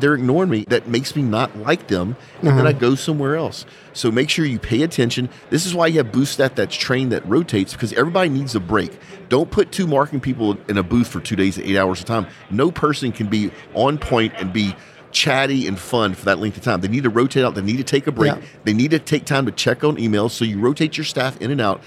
they're 0.00 0.14
ignoring 0.14 0.50
me. 0.50 0.64
That 0.68 0.88
makes 0.88 1.14
me 1.14 1.22
not 1.22 1.56
like 1.58 1.88
them. 1.88 2.16
And 2.40 2.48
then 2.48 2.66
I 2.66 2.70
uh-huh. 2.70 2.78
go 2.78 2.94
somewhere 2.94 3.36
else. 3.36 3.66
So 3.92 4.10
make 4.10 4.30
sure 4.30 4.44
you 4.44 4.58
pay 4.58 4.82
attention. 4.82 5.28
This 5.50 5.66
is 5.66 5.74
why 5.74 5.88
you 5.88 5.98
have 5.98 6.12
booth 6.12 6.28
staff 6.28 6.54
that's 6.54 6.76
trained 6.76 7.12
that 7.12 7.26
rotates 7.26 7.72
because 7.72 7.92
everybody 7.92 8.28
needs 8.28 8.54
a 8.54 8.60
break. 8.60 8.98
Don't 9.28 9.50
put 9.50 9.72
two 9.72 9.86
marketing 9.86 10.20
people 10.20 10.56
in 10.68 10.78
a 10.78 10.82
booth 10.82 11.08
for 11.08 11.20
two 11.20 11.36
days, 11.36 11.58
eight 11.58 11.76
hours 11.76 12.00
a 12.00 12.04
time. 12.04 12.26
No 12.50 12.70
person 12.70 13.12
can 13.12 13.28
be 13.28 13.50
on 13.74 13.98
point 13.98 14.32
and 14.36 14.52
be 14.52 14.74
chatty 15.10 15.66
and 15.66 15.78
fun 15.78 16.14
for 16.14 16.26
that 16.26 16.38
length 16.38 16.56
of 16.56 16.62
time. 16.62 16.80
They 16.80 16.88
need 16.88 17.04
to 17.04 17.10
rotate 17.10 17.44
out. 17.44 17.54
They 17.54 17.62
need 17.62 17.78
to 17.78 17.84
take 17.84 18.06
a 18.06 18.12
break. 18.12 18.34
Yeah. 18.34 18.42
They 18.64 18.72
need 18.72 18.90
to 18.92 18.98
take 18.98 19.24
time 19.24 19.46
to 19.46 19.52
check 19.52 19.84
on 19.84 19.96
emails. 19.96 20.30
So 20.30 20.44
you 20.44 20.58
rotate 20.58 20.96
your 20.96 21.04
staff 21.04 21.40
in 21.40 21.50
and 21.50 21.60
out. 21.60 21.82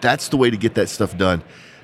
That's 0.00 0.28
the 0.28 0.36
way 0.36 0.50
to 0.50 0.56
get 0.56 0.74
that 0.74 0.88
stuff 0.88 1.16
done. 1.16 1.42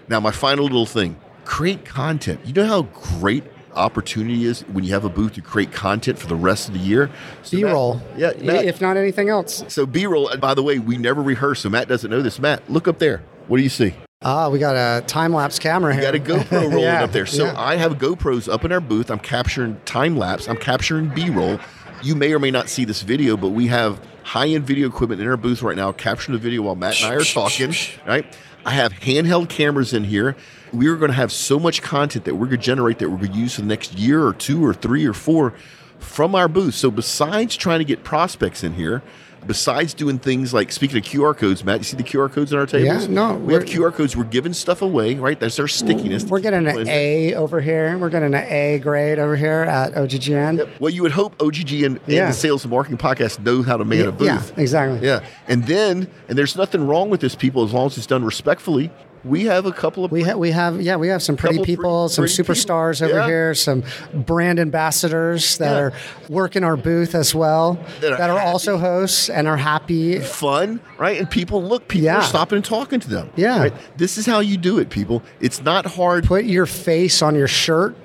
Now, 0.09 0.20
my 0.20 0.31
final 0.31 0.64
little 0.64 0.87
thing 0.87 1.18
create 1.44 1.85
content. 1.85 2.40
You 2.44 2.52
know 2.52 2.66
how 2.66 2.83
great 2.83 3.44
opportunity 3.79 4.45
is 4.45 4.62
when 4.62 4.85
you 4.85 4.93
have 4.93 5.05
a 5.05 5.09
booth 5.09 5.35
to 5.35 5.41
create 5.43 5.73
content 5.73 6.19
for 6.19 6.27
the 6.27 6.35
rest 6.37 6.69
of 6.69 6.75
the 6.75 6.81
year? 6.81 7.11
So 7.43 7.57
B 7.57 7.64
roll. 7.64 8.01
Yeah. 8.17 8.33
Matt- 8.41 8.64
If 8.64 8.81
not 8.81 8.97
anything 8.97 9.29
else. 9.29 9.64
so 9.69 9.87
B 9.87 10.07
roll, 10.07 10.31
by 10.38 10.55
the 10.55 10.62
way, 10.62 10.79
we 10.79 10.99
never 10.99 11.23
rehearse, 11.23 11.61
so 11.61 11.69
Matt 11.71 11.88
doesn't 11.88 12.11
know 12.11 12.21
this. 12.23 12.38
Matt, 12.38 12.69
look 12.71 12.88
up 12.88 12.99
there. 12.99 13.23
What 13.47 13.57
do 13.57 13.62
you 13.62 13.69
see? 13.71 13.95
Ah, 14.21 14.49
we 14.51 14.59
got 14.59 14.75
a 14.75 15.01
time 15.07 15.33
lapse 15.33 15.59
camera 15.61 15.95
here. 15.95 16.12
You 16.12 16.19
got 16.19 16.45
a 16.45 16.45
GoPro 16.45 16.62
rolling 16.62 16.79
Yeah, 16.81 17.05
up 17.05 17.12
there. 17.12 17.25
So 17.27 17.45
yeah. 17.47 17.55
I 17.57 17.77
have 17.77 17.95
GoPros 17.99 18.53
up 18.53 18.64
in 18.64 18.73
our 18.73 18.81
booth. 18.81 19.11
I'm 19.11 19.21
capturing 19.21 19.81
time 19.85 20.17
lapse. 20.19 20.49
I'm 20.49 20.57
capturing 20.57 21.09
B 21.09 21.31
roll. 21.31 21.59
You 22.03 22.14
may 22.17 22.33
or 22.33 22.38
may 22.38 22.51
not 22.51 22.69
see 22.69 22.85
this 22.85 23.03
video, 23.03 23.37
but 23.37 23.51
we 23.51 23.69
have 23.69 24.01
high 24.25 24.49
end 24.49 24.64
video 24.67 24.88
equipment 24.88 25.21
in 25.21 25.29
our 25.29 25.37
booth 25.37 25.62
right 25.62 25.77
now, 25.77 25.93
capturing 25.93 26.35
the 26.37 26.43
video 26.43 26.62
while 26.62 26.75
Matt 26.75 27.01
and 27.01 27.12
I 27.12 27.14
are 27.14 27.25
talking. 27.25 27.73
Right. 28.07 28.27
I 28.67 28.73
have 28.73 28.93
handheld 28.93 29.49
cameras 29.49 29.95
in 29.95 30.05
here. 30.05 30.37
We 30.72 30.88
are 30.88 30.96
going 30.96 31.11
to 31.11 31.16
have 31.16 31.33
so 31.33 31.59
much 31.59 31.83
content 31.83 32.24
that 32.26 32.35
we're 32.35 32.46
going 32.46 32.61
to 32.61 32.64
generate 32.64 32.98
that 32.98 33.11
we're 33.11 33.18
going 33.18 33.33
to 33.33 33.38
use 33.38 33.54
for 33.54 33.62
the 33.62 33.66
next 33.66 33.94
year 33.94 34.24
or 34.24 34.33
two 34.33 34.64
or 34.64 34.74
three 34.74 35.07
or 35.07 35.14
four 35.14 35.54
from 35.98 36.35
our 36.35 36.48
booth. 36.48 36.74
So 36.74 36.90
besides 36.90 37.57
trying 37.57 37.81
to 37.81 37.85
get 37.85 38.04
prospects 38.04 38.62
in 38.62 38.74
here, 38.74 39.02
besides 39.46 39.94
doing 39.94 40.18
things 40.18 40.52
like 40.52 40.70
speaking 40.70 40.98
of 40.98 41.04
QR 41.04 41.37
codes, 41.37 41.64
Matt, 41.64 41.78
you 41.78 41.85
see 41.85 41.96
the 41.96 42.02
QR 42.02 42.31
codes 42.31 42.52
on 42.52 42.59
our 42.59 42.66
tables? 42.66 43.07
Yeah, 43.07 43.12
no, 43.12 43.35
we 43.35 43.54
have 43.54 43.64
QR 43.64 43.92
codes. 43.92 44.16
We're 44.16 44.24
giving 44.24 44.52
stuff 44.52 44.83
away, 44.83 45.14
right? 45.14 45.38
That's 45.38 45.59
our 45.59 45.68
stickiness. 45.68 46.24
We're 46.24 46.40
getting 46.40 46.66
an. 46.66 46.87
A 46.88 47.35
over 47.35 47.61
here. 47.61 47.96
We're 47.98 48.11
getting 48.11 48.35
an 48.35 48.46
A 48.46 48.78
grade 48.78 49.18
over 49.18 49.37
here 49.37 49.62
at 49.62 49.94
OGGN. 49.94 50.59
Yep. 50.59 50.68
Well, 50.81 50.90
you 50.90 51.02
would 51.02 51.12
hope 51.12 51.37
OGGN, 51.38 51.85
and 51.87 51.98
the 52.07 52.33
Sales 52.33 52.64
and 52.64 52.70
Marketing 52.70 52.98
Podcast 52.98 53.40
know 53.40 53.62
how 53.62 53.76
to 53.76 53.85
man 53.85 54.07
a 54.07 54.12
booth. 54.12 54.26
Yeah, 54.26 54.61
exactly. 54.62 55.07
Yeah, 55.07 55.24
and 55.46 55.64
then 55.66 56.09
and 56.28 56.37
there's 56.37 56.57
nothing 56.57 56.87
wrong 56.87 57.11
with 57.11 57.20
this, 57.20 57.35
people, 57.35 57.64
as 57.64 57.72
long 57.72 57.87
as 57.87 57.96
it's 57.96 58.07
done 58.07 58.24
respectfully. 58.24 58.90
We 59.24 59.44
have 59.46 59.66
a 59.66 59.72
couple 59.72 60.04
of 60.04 60.12
We 60.12 60.22
have, 60.22 60.38
we 60.38 60.52
have, 60.52 60.81
yeah, 60.81 60.96
we 60.96 61.09
have 61.09 61.22
some 61.22 61.37
pretty 61.37 61.62
people, 61.64 62.09
pretty- 62.09 62.14
some 62.14 62.22
pretty 62.24 62.37
people. 62.37 62.54
superstars 62.54 63.02
over 63.02 63.14
Yeah. 63.18 63.26
here, 63.26 63.54
some 63.54 63.83
brand 64.14 64.59
ambassadors 64.61 65.59
that 65.59 65.72
Yeah. 65.72 65.78
are 65.81 65.92
working 66.28 66.62
our 66.64 66.76
booth 66.76 67.14
as 67.14 67.35
well, 67.35 67.78
That 68.00 68.12
are 68.12 68.16
that 68.16 68.31
are 68.31 68.38
also 68.40 68.78
hosts 68.78 69.28
and 69.28 69.48
are 69.48 69.57
happy. 69.57 70.20
fun, 70.20 70.81
right? 70.98 71.18
And 71.18 71.28
people 71.28 71.62
look, 71.62 71.88
people 71.88 72.07
Yeah. 72.07 72.18
are 72.18 72.22
stopping 72.22 72.57
and 72.57 72.64
talking 72.64 73.00
to 73.00 73.09
them. 73.09 73.31
Yeah. 73.37 73.59
right? 73.59 73.72
This 73.96 74.18
is 74.18 74.26
how 74.26 74.40
you 74.40 74.57
do 74.57 74.78
it, 74.78 74.88
people. 74.90 75.22
It's 75.40 75.62
not 75.62 75.87
hard. 75.87 76.24
Put 76.24 76.44
your 76.44 76.66
face 76.66 77.20
on 77.22 77.35
your 77.35 77.48
shirt 77.48 77.96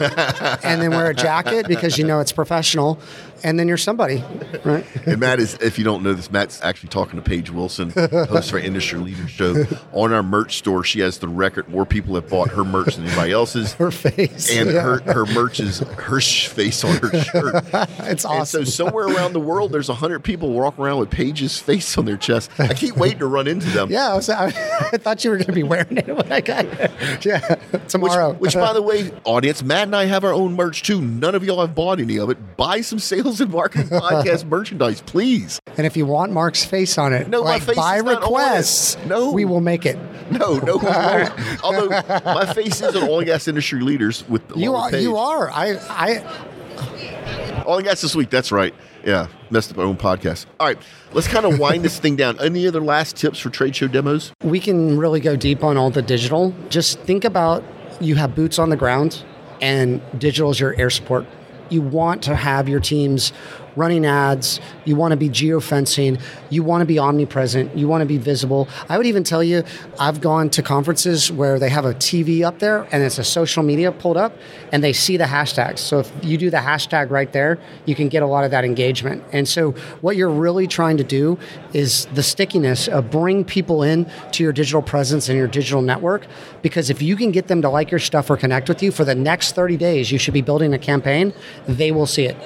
and 0.64 0.80
then 0.80 0.90
wear 0.92 1.10
a 1.10 1.14
jacket 1.14 1.66
because 1.68 1.98
you 1.98 2.04
know 2.04 2.20
it's 2.20 2.32
professional, 2.32 2.98
and 3.42 3.58
then 3.58 3.68
you're 3.68 3.76
somebody, 3.76 4.24
right? 4.64 4.84
And 5.06 5.20
Matt 5.20 5.40
is, 5.40 5.54
if 5.60 5.78
you 5.78 5.84
don't 5.84 6.02
know 6.02 6.12
this, 6.12 6.30
Matt's 6.30 6.60
actually 6.62 6.90
talking 6.90 7.20
to 7.20 7.22
Paige 7.22 7.50
Wilson, 7.50 7.90
host 7.90 8.48
of 8.48 8.54
our 8.54 8.60
Industry 8.60 8.98
Leader 8.98 9.28
Show. 9.28 9.64
On 9.92 10.12
our 10.12 10.22
merch 10.22 10.58
store, 10.58 10.84
she 10.84 11.00
has 11.00 11.18
the 11.18 11.28
record. 11.28 11.68
More 11.68 11.86
people 11.86 12.14
have 12.14 12.28
bought 12.28 12.50
her 12.50 12.64
merch 12.64 12.96
than 12.96 13.06
anybody 13.06 13.32
else's. 13.32 13.74
Her 13.74 13.90
face. 13.90 14.50
and 14.50 14.70
yeah. 14.70 14.82
her, 14.82 15.00
her 15.12 15.26
merch 15.26 15.60
is 15.60 15.80
her 15.80 16.20
sh- 16.20 16.48
face 16.48 16.84
on 16.84 16.96
her 16.96 17.22
shirt. 17.22 17.64
It's 18.10 18.24
And 18.24 18.46
so 18.46 18.64
somewhere 18.64 19.06
around 19.06 19.32
the 19.32 19.40
world, 19.40 19.72
there's 19.72 19.88
hundred 19.88 20.24
people 20.24 20.52
walking 20.52 20.84
around 20.84 20.98
with 20.98 21.10
Paige's 21.10 21.58
face 21.58 21.96
on 21.98 22.04
their 22.04 22.16
chest. 22.16 22.50
I 22.58 22.74
keep 22.74 22.96
waiting 22.96 23.20
to 23.20 23.26
run 23.26 23.46
into 23.46 23.68
them. 23.70 23.90
Yeah, 23.90 24.12
I, 24.12 24.14
was, 24.16 24.28
I, 24.28 24.46
I 24.46 24.96
thought 24.96 25.24
you 25.24 25.30
were 25.30 25.36
going 25.36 25.46
to 25.46 25.52
be 25.52 25.62
wearing 25.62 25.96
it 25.96 26.06
when 26.06 26.30
I 26.32 26.40
got 26.40 26.64
here. 26.66 26.90
Yeah, 27.22 27.56
Which, 27.70 27.88
tomorrow. 27.88 28.32
which, 28.34 28.54
by 28.54 28.72
the 28.72 28.82
way, 28.82 29.12
audience, 29.24 29.62
Matt 29.62 29.84
and 29.84 29.96
I 29.96 30.06
have 30.06 30.24
our 30.24 30.32
own 30.32 30.54
merch 30.54 30.82
too. 30.82 31.00
None 31.00 31.34
of 31.34 31.44
y'all 31.44 31.60
have 31.60 31.74
bought 31.74 32.00
any 32.00 32.18
of 32.18 32.30
it. 32.30 32.56
Buy 32.56 32.80
some 32.80 32.98
sales 32.98 33.29
and 33.38 33.52
marketing 33.52 33.86
podcast 33.90 34.44
merchandise, 34.46 35.02
please. 35.02 35.60
and 35.76 35.86
if 35.86 35.96
you 35.96 36.06
want 36.06 36.32
Mark's 36.32 36.64
face 36.64 36.96
on 36.98 37.12
it, 37.12 37.28
No, 37.28 37.44
my 37.44 37.60
face 37.60 37.76
by 37.76 37.98
is 37.98 38.02
not 38.04 38.10
on 38.16 38.16
it. 38.16 38.20
request, 38.24 38.98
No. 39.06 39.30
we 39.32 39.44
will 39.44 39.60
make 39.60 39.84
it. 39.84 39.98
No, 40.32 40.58
no. 40.58 40.74
Although 41.62 41.88
my 42.24 42.52
face 42.54 42.80
is 42.80 42.96
on 42.96 43.02
oil 43.04 43.18
and 43.18 43.26
gas 43.26 43.46
industry 43.46 43.80
leaders 43.82 44.26
with 44.28 44.42
You 44.56 44.74
are. 44.74 44.90
with 44.90 45.02
You 45.02 45.16
are. 45.18 45.50
I. 45.50 45.76
I. 45.90 47.64
Oil 47.66 47.76
and 47.78 47.84
gas 47.86 48.00
this 48.00 48.14
week. 48.16 48.30
That's 48.30 48.50
right. 48.50 48.74
Yeah, 49.04 49.26
messed 49.50 49.70
up 49.70 49.76
my 49.76 49.82
own 49.82 49.96
podcast. 49.96 50.46
All 50.58 50.66
right, 50.66 50.78
let's 51.12 51.26
kind 51.28 51.46
of 51.46 51.58
wind 51.60 51.84
this 51.84 51.98
thing 51.98 52.16
down. 52.16 52.38
Any 52.40 52.66
other 52.66 52.80
last 52.80 53.16
tips 53.16 53.38
for 53.38 53.50
trade 53.50 53.74
show 53.76 53.86
demos? 53.88 54.32
We 54.42 54.60
can 54.60 54.98
really 54.98 55.20
go 55.20 55.36
deep 55.36 55.62
on 55.64 55.76
all 55.76 55.90
the 55.90 56.02
digital. 56.02 56.54
Just 56.68 56.98
think 57.00 57.24
about 57.24 57.62
you 58.00 58.14
have 58.16 58.34
boots 58.34 58.58
on 58.58 58.68
the 58.70 58.76
ground, 58.76 59.24
and 59.60 60.00
digital 60.18 60.50
is 60.50 60.60
your 60.60 60.74
air 60.78 60.90
support. 60.90 61.26
You 61.70 61.80
want 61.82 62.22
to 62.24 62.34
have 62.36 62.68
your 62.68 62.80
teams 62.80 63.32
running 63.76 64.06
ads. 64.06 64.60
You 64.84 64.96
want 64.96 65.12
to 65.12 65.16
be 65.16 65.28
geofencing. 65.28 66.20
You 66.50 66.62
want 66.62 66.82
to 66.82 66.86
be 66.86 66.98
omnipresent. 66.98 67.76
You 67.76 67.88
want 67.88 68.02
to 68.02 68.06
be 68.06 68.18
visible. 68.18 68.68
I 68.88 68.96
would 68.96 69.06
even 69.06 69.24
tell 69.24 69.42
you, 69.42 69.62
I've 69.98 70.20
gone 70.20 70.50
to 70.50 70.62
conferences 70.62 71.30
where 71.30 71.58
they 71.58 71.68
have 71.68 71.84
a 71.84 71.94
TV 71.94 72.44
up 72.44 72.58
there 72.58 72.86
and 72.92 73.02
it's 73.02 73.18
a 73.18 73.24
social 73.24 73.62
media 73.62 73.92
pulled 73.92 74.16
up 74.16 74.36
and 74.72 74.82
they 74.82 74.92
see 74.92 75.16
the 75.16 75.24
hashtags. 75.24 75.78
So 75.78 76.00
if 76.00 76.12
you 76.22 76.36
do 76.36 76.50
the 76.50 76.58
hashtag 76.58 77.10
right 77.10 77.32
there, 77.32 77.58
you 77.86 77.94
can 77.94 78.08
get 78.08 78.22
a 78.22 78.26
lot 78.26 78.44
of 78.44 78.50
that 78.50 78.64
engagement. 78.64 79.24
And 79.32 79.48
so 79.48 79.72
what 80.00 80.16
you're 80.16 80.30
really 80.30 80.66
trying 80.66 80.96
to 80.98 81.04
do 81.04 81.38
is 81.72 82.06
the 82.06 82.22
stickiness 82.22 82.88
of 82.88 83.10
bring 83.10 83.44
people 83.44 83.82
in 83.82 84.10
to 84.32 84.42
your 84.42 84.52
digital 84.52 84.82
presence 84.82 85.28
and 85.28 85.38
your 85.38 85.48
digital 85.48 85.82
network. 85.82 86.26
Because 86.62 86.90
if 86.90 87.02
you 87.02 87.16
can 87.16 87.30
get 87.30 87.48
them 87.48 87.62
to 87.62 87.68
like 87.68 87.90
your 87.90 88.00
stuff 88.00 88.30
or 88.30 88.36
connect 88.36 88.68
with 88.68 88.82
you 88.82 88.90
for 88.90 89.04
the 89.04 89.14
next 89.14 89.54
30 89.54 89.76
days, 89.76 90.10
you 90.12 90.18
should 90.18 90.34
be 90.34 90.42
building 90.42 90.74
a 90.74 90.78
campaign, 90.78 91.32
they 91.66 91.92
will 91.92 92.06
see 92.06 92.24
it. 92.24 92.36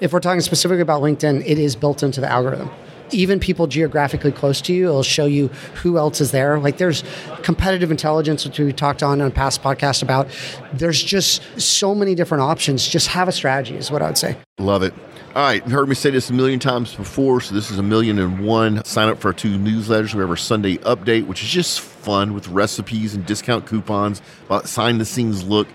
If 0.00 0.14
we're 0.14 0.20
talking 0.20 0.40
specifically 0.40 0.80
about 0.80 1.02
LinkedIn, 1.02 1.42
it 1.46 1.58
is 1.58 1.76
built 1.76 2.02
into 2.02 2.20
the 2.22 2.28
algorithm. 2.28 2.70
Even 3.10 3.38
people 3.38 3.66
geographically 3.66 4.32
close 4.32 4.60
to 4.62 4.72
you, 4.72 4.88
it'll 4.88 5.02
show 5.02 5.26
you 5.26 5.48
who 5.82 5.98
else 5.98 6.20
is 6.20 6.30
there. 6.30 6.58
Like 6.58 6.78
there's 6.78 7.04
competitive 7.42 7.90
intelligence, 7.90 8.44
which 8.44 8.58
we 8.58 8.72
talked 8.72 9.02
on 9.02 9.20
on 9.20 9.30
past 9.30 9.62
podcasts 9.62 10.02
about. 10.02 10.28
There's 10.72 11.02
just 11.02 11.42
so 11.60 11.94
many 11.94 12.14
different 12.14 12.42
options. 12.42 12.86
Just 12.86 13.08
have 13.08 13.28
a 13.28 13.32
strategy, 13.32 13.76
is 13.76 13.90
what 13.90 14.00
I 14.00 14.06
would 14.06 14.16
say. 14.16 14.36
Love 14.58 14.82
it. 14.82 14.94
All 15.34 15.42
right, 15.42 15.64
you 15.64 15.72
heard 15.72 15.88
me 15.88 15.94
say 15.94 16.10
this 16.10 16.30
a 16.30 16.32
million 16.32 16.58
times 16.58 16.94
before, 16.94 17.40
so 17.40 17.54
this 17.54 17.70
is 17.70 17.78
a 17.78 17.82
million 17.82 18.18
and 18.18 18.44
one. 18.44 18.84
Sign 18.84 19.08
up 19.08 19.20
for 19.20 19.28
our 19.28 19.34
two 19.34 19.58
newsletters. 19.58 20.14
We 20.14 20.20
have 20.20 20.30
our 20.30 20.36
Sunday 20.36 20.78
update, 20.78 21.26
which 21.26 21.42
is 21.42 21.48
just 21.48 21.80
fun 21.80 22.34
with 22.34 22.48
recipes 22.48 23.14
and 23.14 23.24
discount 23.26 23.66
coupons, 23.66 24.22
about 24.46 24.66
sign 24.66 24.98
the 24.98 25.04
scenes 25.04 25.44
look, 25.44 25.68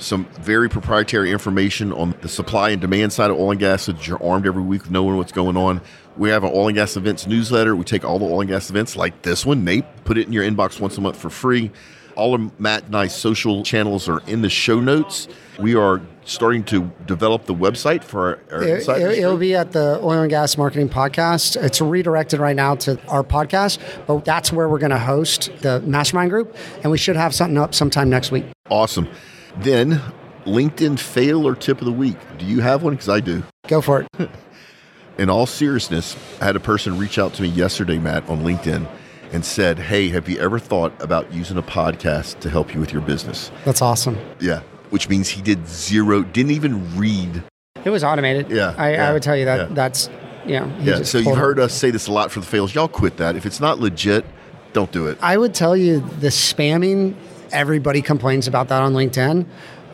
some 0.00 0.24
very 0.40 0.68
proprietary 0.68 1.30
information 1.30 1.92
on 1.92 2.14
the 2.22 2.28
supply 2.28 2.70
and 2.70 2.80
demand 2.80 3.12
side 3.12 3.30
of 3.30 3.38
oil 3.38 3.50
and 3.52 3.60
gas 3.60 3.82
so 3.84 3.92
that 3.92 4.06
you're 4.06 4.22
armed 4.22 4.46
every 4.46 4.62
week 4.62 4.90
knowing 4.90 5.16
what's 5.16 5.32
going 5.32 5.56
on. 5.56 5.80
We 6.16 6.30
have 6.30 6.42
an 6.44 6.50
oil 6.52 6.68
and 6.68 6.74
gas 6.76 6.96
events 6.96 7.26
newsletter. 7.26 7.76
We 7.76 7.84
take 7.84 8.04
all 8.04 8.18
the 8.18 8.24
oil 8.24 8.40
and 8.40 8.48
gas 8.50 8.70
events 8.70 8.96
like 8.96 9.22
this 9.22 9.46
one, 9.46 9.64
NAPE, 9.64 9.84
put 10.04 10.18
it 10.18 10.26
in 10.26 10.32
your 10.32 10.44
inbox 10.44 10.80
once 10.80 10.98
a 10.98 11.00
month 11.00 11.16
for 11.16 11.30
free. 11.30 11.70
All 12.16 12.34
of 12.34 12.60
Matt 12.60 12.84
and 12.84 12.96
I's 12.96 13.14
social 13.14 13.62
channels 13.62 14.08
are 14.08 14.20
in 14.26 14.42
the 14.42 14.50
show 14.50 14.80
notes. 14.80 15.28
We 15.58 15.74
are 15.74 16.02
starting 16.24 16.64
to 16.64 16.90
develop 17.06 17.46
the 17.46 17.54
website 17.54 18.04
for 18.04 18.40
our, 18.50 18.58
our 18.58 18.62
It, 18.62 18.86
will 18.86 19.30
group. 19.30 19.40
be 19.40 19.54
at 19.54 19.72
the 19.72 19.98
Oil 20.02 20.20
and 20.20 20.30
Gas 20.30 20.58
Marketing 20.58 20.88
Podcast. 20.88 21.62
It's 21.62 21.80
redirected 21.80 22.40
right 22.40 22.56
now 22.56 22.74
to 22.76 23.00
our 23.08 23.22
podcast, 23.22 23.78
but 24.06 24.24
that's 24.24 24.52
where 24.52 24.68
we're 24.68 24.78
going 24.78 24.90
to 24.90 24.98
host 24.98 25.50
the 25.60 25.80
mastermind 25.80 26.30
group, 26.30 26.54
and 26.82 26.90
we 26.90 26.98
should 26.98 27.16
have 27.16 27.34
something 27.34 27.56
up 27.58 27.74
sometime 27.74 28.10
next 28.10 28.30
week. 28.30 28.44
Awesome. 28.68 29.08
Then, 29.56 30.00
LinkedIn 30.44 30.98
fail 30.98 31.46
or 31.46 31.54
tip 31.54 31.78
of 31.78 31.84
the 31.84 31.92
week. 31.92 32.16
Do 32.38 32.46
you 32.46 32.60
have 32.60 32.82
one? 32.82 32.94
Because 32.94 33.08
I 33.08 33.20
do. 33.20 33.42
Go 33.68 33.80
for 33.80 34.02
it. 34.02 34.30
In 35.18 35.28
all 35.28 35.46
seriousness, 35.46 36.16
I 36.40 36.46
had 36.46 36.56
a 36.56 36.60
person 36.60 36.96
reach 36.96 37.18
out 37.18 37.34
to 37.34 37.42
me 37.42 37.48
yesterday, 37.48 37.98
Matt, 37.98 38.28
on 38.28 38.42
LinkedIn 38.42 38.88
and 39.32 39.44
said, 39.44 39.78
Hey, 39.78 40.08
have 40.08 40.28
you 40.28 40.38
ever 40.38 40.58
thought 40.58 40.92
about 41.02 41.32
using 41.32 41.56
a 41.56 41.62
podcast 41.62 42.40
to 42.40 42.50
help 42.50 42.74
you 42.74 42.80
with 42.80 42.92
your 42.92 43.02
business? 43.02 43.50
That's 43.64 43.82
awesome. 43.82 44.18
Yeah. 44.40 44.62
Which 44.90 45.08
means 45.08 45.28
he 45.28 45.42
did 45.42 45.66
zero, 45.68 46.22
didn't 46.22 46.52
even 46.52 46.96
read. 46.96 47.44
It 47.84 47.90
was 47.90 48.04
automated. 48.04 48.50
Yeah, 48.50 48.74
I, 48.76 48.92
yeah, 48.92 49.08
I 49.08 49.12
would 49.12 49.22
tell 49.22 49.36
you 49.36 49.44
that 49.46 49.68
yeah. 49.68 49.74
that's 49.74 50.10
yeah. 50.46 50.68
he 50.78 50.90
Yeah. 50.90 51.02
So 51.02 51.18
you've 51.18 51.28
it. 51.28 51.36
heard 51.36 51.58
us 51.58 51.72
say 51.72 51.90
this 51.90 52.08
a 52.08 52.12
lot 52.12 52.30
for 52.30 52.40
the 52.40 52.46
fails. 52.46 52.74
Y'all 52.74 52.88
quit 52.88 53.16
that. 53.18 53.36
If 53.36 53.46
it's 53.46 53.60
not 53.60 53.78
legit, 53.78 54.24
don't 54.72 54.90
do 54.90 55.06
it. 55.06 55.18
I 55.22 55.36
would 55.36 55.54
tell 55.54 55.76
you 55.76 56.00
the 56.00 56.28
spamming. 56.28 57.14
Everybody 57.52 58.02
complains 58.02 58.46
about 58.46 58.68
that 58.68 58.82
on 58.82 58.92
LinkedIn. 58.92 59.46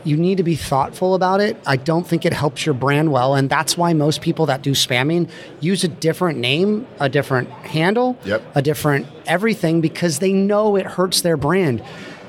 You 0.05 0.17
need 0.17 0.37
to 0.37 0.45
be 0.45 0.55
thoughtful 0.55 1.15
about 1.17 1.41
it. 1.41 1.57
I 1.67 1.77
don't 1.77 2.07
think 2.07 2.25
it 2.25 2.33
helps 2.33 2.65
your 2.65 2.75
brand 2.77 3.11
well, 3.11 3.35
and 3.35 3.51
that's 3.51 3.77
why 3.77 3.93
most 3.93 4.21
people 4.21 4.47
that 4.47 4.63
do 4.63 4.71
spamming 4.71 5.29
use 5.59 5.83
a 5.83 5.89
different 5.89 6.39
name, 6.39 6.87
a 7.01 7.09
different 7.09 7.49
handle, 7.49 8.17
Yep. 8.25 8.43
a 8.55 8.63
different 8.63 9.07
everything 9.27 9.81
because 9.81 10.21
they 10.21 10.33
know 10.33 10.77
it 10.77 10.87
hurts 10.87 11.23
their 11.23 11.37
brand. 11.37 11.83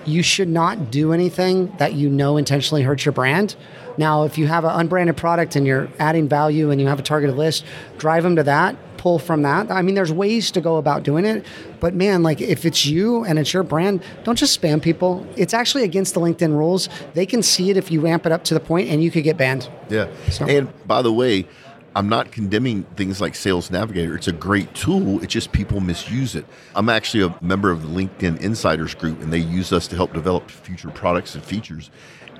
You 0.05 0.23
should 0.23 0.47
not 0.47 0.89
do 0.89 1.13
anything 1.13 1.71
that 1.77 1.93
you 1.93 2.09
know 2.09 2.37
intentionally 2.37 2.81
hurts 2.81 3.05
your 3.05 3.11
brand. 3.11 3.55
Now, 3.97 4.23
if 4.23 4.37
you 4.39 4.47
have 4.47 4.63
an 4.63 4.71
unbranded 4.71 5.17
product 5.17 5.55
and 5.55 5.67
you're 5.67 5.89
adding 5.99 6.27
value 6.29 6.71
and 6.71 6.79
you 6.81 6.87
have 6.87 6.97
a 6.99 7.03
targeted 7.03 7.35
list, 7.35 7.63
drive 7.97 8.23
them 8.23 8.37
to 8.37 8.43
that, 8.43 8.75
pull 9.07 9.19
from 9.19 9.41
that. 9.43 9.71
I 9.71 9.81
mean, 9.83 9.95
there's 9.95 10.11
ways 10.11 10.51
to 10.51 10.59
go 10.59 10.75
about 10.75 11.03
doing 11.03 11.23
it, 11.23 11.45
but 11.79 11.93
man, 11.93 12.23
like 12.23 12.41
if 12.41 12.65
it's 12.65 12.85
you 12.85 13.23
and 13.23 13.39
it's 13.39 13.53
your 13.53 13.63
brand, 13.63 14.03
don't 14.25 14.35
just 14.37 14.59
spam 14.61 14.81
people. 14.81 15.25
It's 15.37 15.53
actually 15.53 15.85
against 15.85 16.13
the 16.13 16.19
LinkedIn 16.19 16.51
rules. 16.57 16.89
They 17.13 17.25
can 17.25 17.41
see 17.41 17.69
it 17.69 17.77
if 17.77 17.89
you 17.89 18.01
ramp 18.01 18.25
it 18.25 18.33
up 18.33 18.43
to 18.45 18.53
the 18.53 18.59
point 18.59 18.89
and 18.89 19.01
you 19.01 19.09
could 19.09 19.23
get 19.23 19.37
banned. 19.37 19.69
Yeah. 19.89 20.09
So- 20.29 20.45
And 20.45 20.67
by 20.85 21.01
the 21.01 21.13
way, 21.13 21.47
I'm 21.95 22.09
not 22.09 22.33
condemning 22.33 22.83
things 22.97 23.21
like 23.21 23.33
Sales 23.33 23.71
Navigator. 23.71 24.13
It's 24.13 24.27
a 24.27 24.33
great 24.33 24.73
tool. 24.75 25.23
It's 25.23 25.31
just 25.31 25.53
people 25.53 25.79
misuse 25.79 26.35
it. 26.35 26.45
I'm 26.75 26.89
actually 26.89 27.23
a 27.23 27.33
member 27.41 27.71
of 27.71 27.83
the 27.83 27.87
LinkedIn 27.87 28.41
Insiders 28.41 28.93
Group, 28.93 29.21
and 29.21 29.31
they 29.31 29.39
use 29.39 29.71
us 29.71 29.87
to 29.87 29.95
help 29.95 30.11
develop 30.13 30.51
future 30.51 30.89
products 30.89 31.33
and 31.33 31.41
features. 31.45 31.89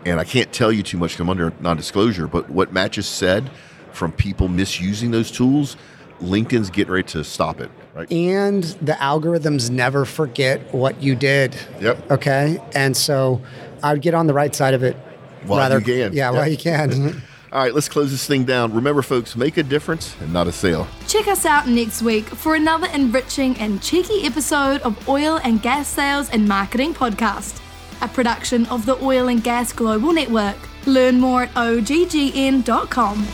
And 0.06 0.20
I 0.20 0.26
can't 0.26 0.52
tell 0.52 0.74
you 0.74 0.84
too 0.84 0.98
much 0.98 1.18
I'm 1.18 1.30
under 1.30 1.54
non-disclosure, 1.62 2.28
but 2.28 2.50
what 2.50 2.74
Matt 2.74 2.92
just 2.92 3.14
said 3.16 3.50
from 3.94 4.12
people 4.12 4.48
misusing 4.50 5.12
those 5.12 5.32
tools, 5.32 5.78
LinkedIn's 6.22 6.70
getting 6.70 6.94
ready 6.94 7.08
to 7.10 7.24
stop 7.24 7.60
it. 7.62 7.70
Right? 7.94 8.12
And 8.12 8.64
the 8.64 8.94
algorithms 8.94 9.70
never 9.70 10.06
forget 10.06 10.74
what 10.74 11.02
you 11.02 11.16
did. 11.16 11.56
Yep. 11.82 12.12
Okay. 12.12 12.60
And 12.76 12.96
so 12.96 13.42
I'd 13.84 14.02
get 14.02 14.14
on 14.14 14.28
the 14.28 14.34
right 14.34 14.54
side 14.54 14.74
of 14.74 14.84
it. 14.84 14.96
While 15.46 15.72
you 15.72 15.82
can. 15.82 16.14
Yeah, 16.14 16.32
Yep. 16.32 16.34
while 16.34 16.48
you 16.48 16.58
can. 16.58 16.92
All 16.92 17.12
All 17.54 17.64
right, 17.64 17.74
let's 17.74 17.88
close 17.88 18.12
this 18.12 18.28
thing 18.28 18.44
down. 18.44 18.74
Remember, 18.74 19.02
folks, 19.02 19.36
make 19.38 19.56
a 19.56 19.64
difference 19.64 20.14
and 20.20 20.34
not 20.34 20.48
a 20.48 20.52
sale. 20.52 20.86
Check 21.08 21.28
us 21.30 21.46
out 21.46 21.66
next 21.68 22.02
week 22.02 22.26
for 22.26 22.56
another 22.56 22.88
enriching 22.94 23.56
and 23.58 23.82
cheeky 23.82 24.26
episode 24.26 24.82
of 24.82 25.08
Oil 25.08 25.40
and 25.46 25.62
Gas 25.62 25.88
Sales 25.88 26.30
and 26.30 26.46
Marketing 26.46 26.94
Podcast, 26.94 27.62
a 28.02 28.08
production 28.10 28.66
of 28.66 28.86
the 28.86 29.02
Oil 29.02 29.30
and 29.30 29.42
Gas 29.42 29.72
Global 29.72 30.12
Network. 30.12 30.58
Learn 30.86 31.22
more 31.22 31.44
at 31.44 31.54
oggn.com. 31.54 33.26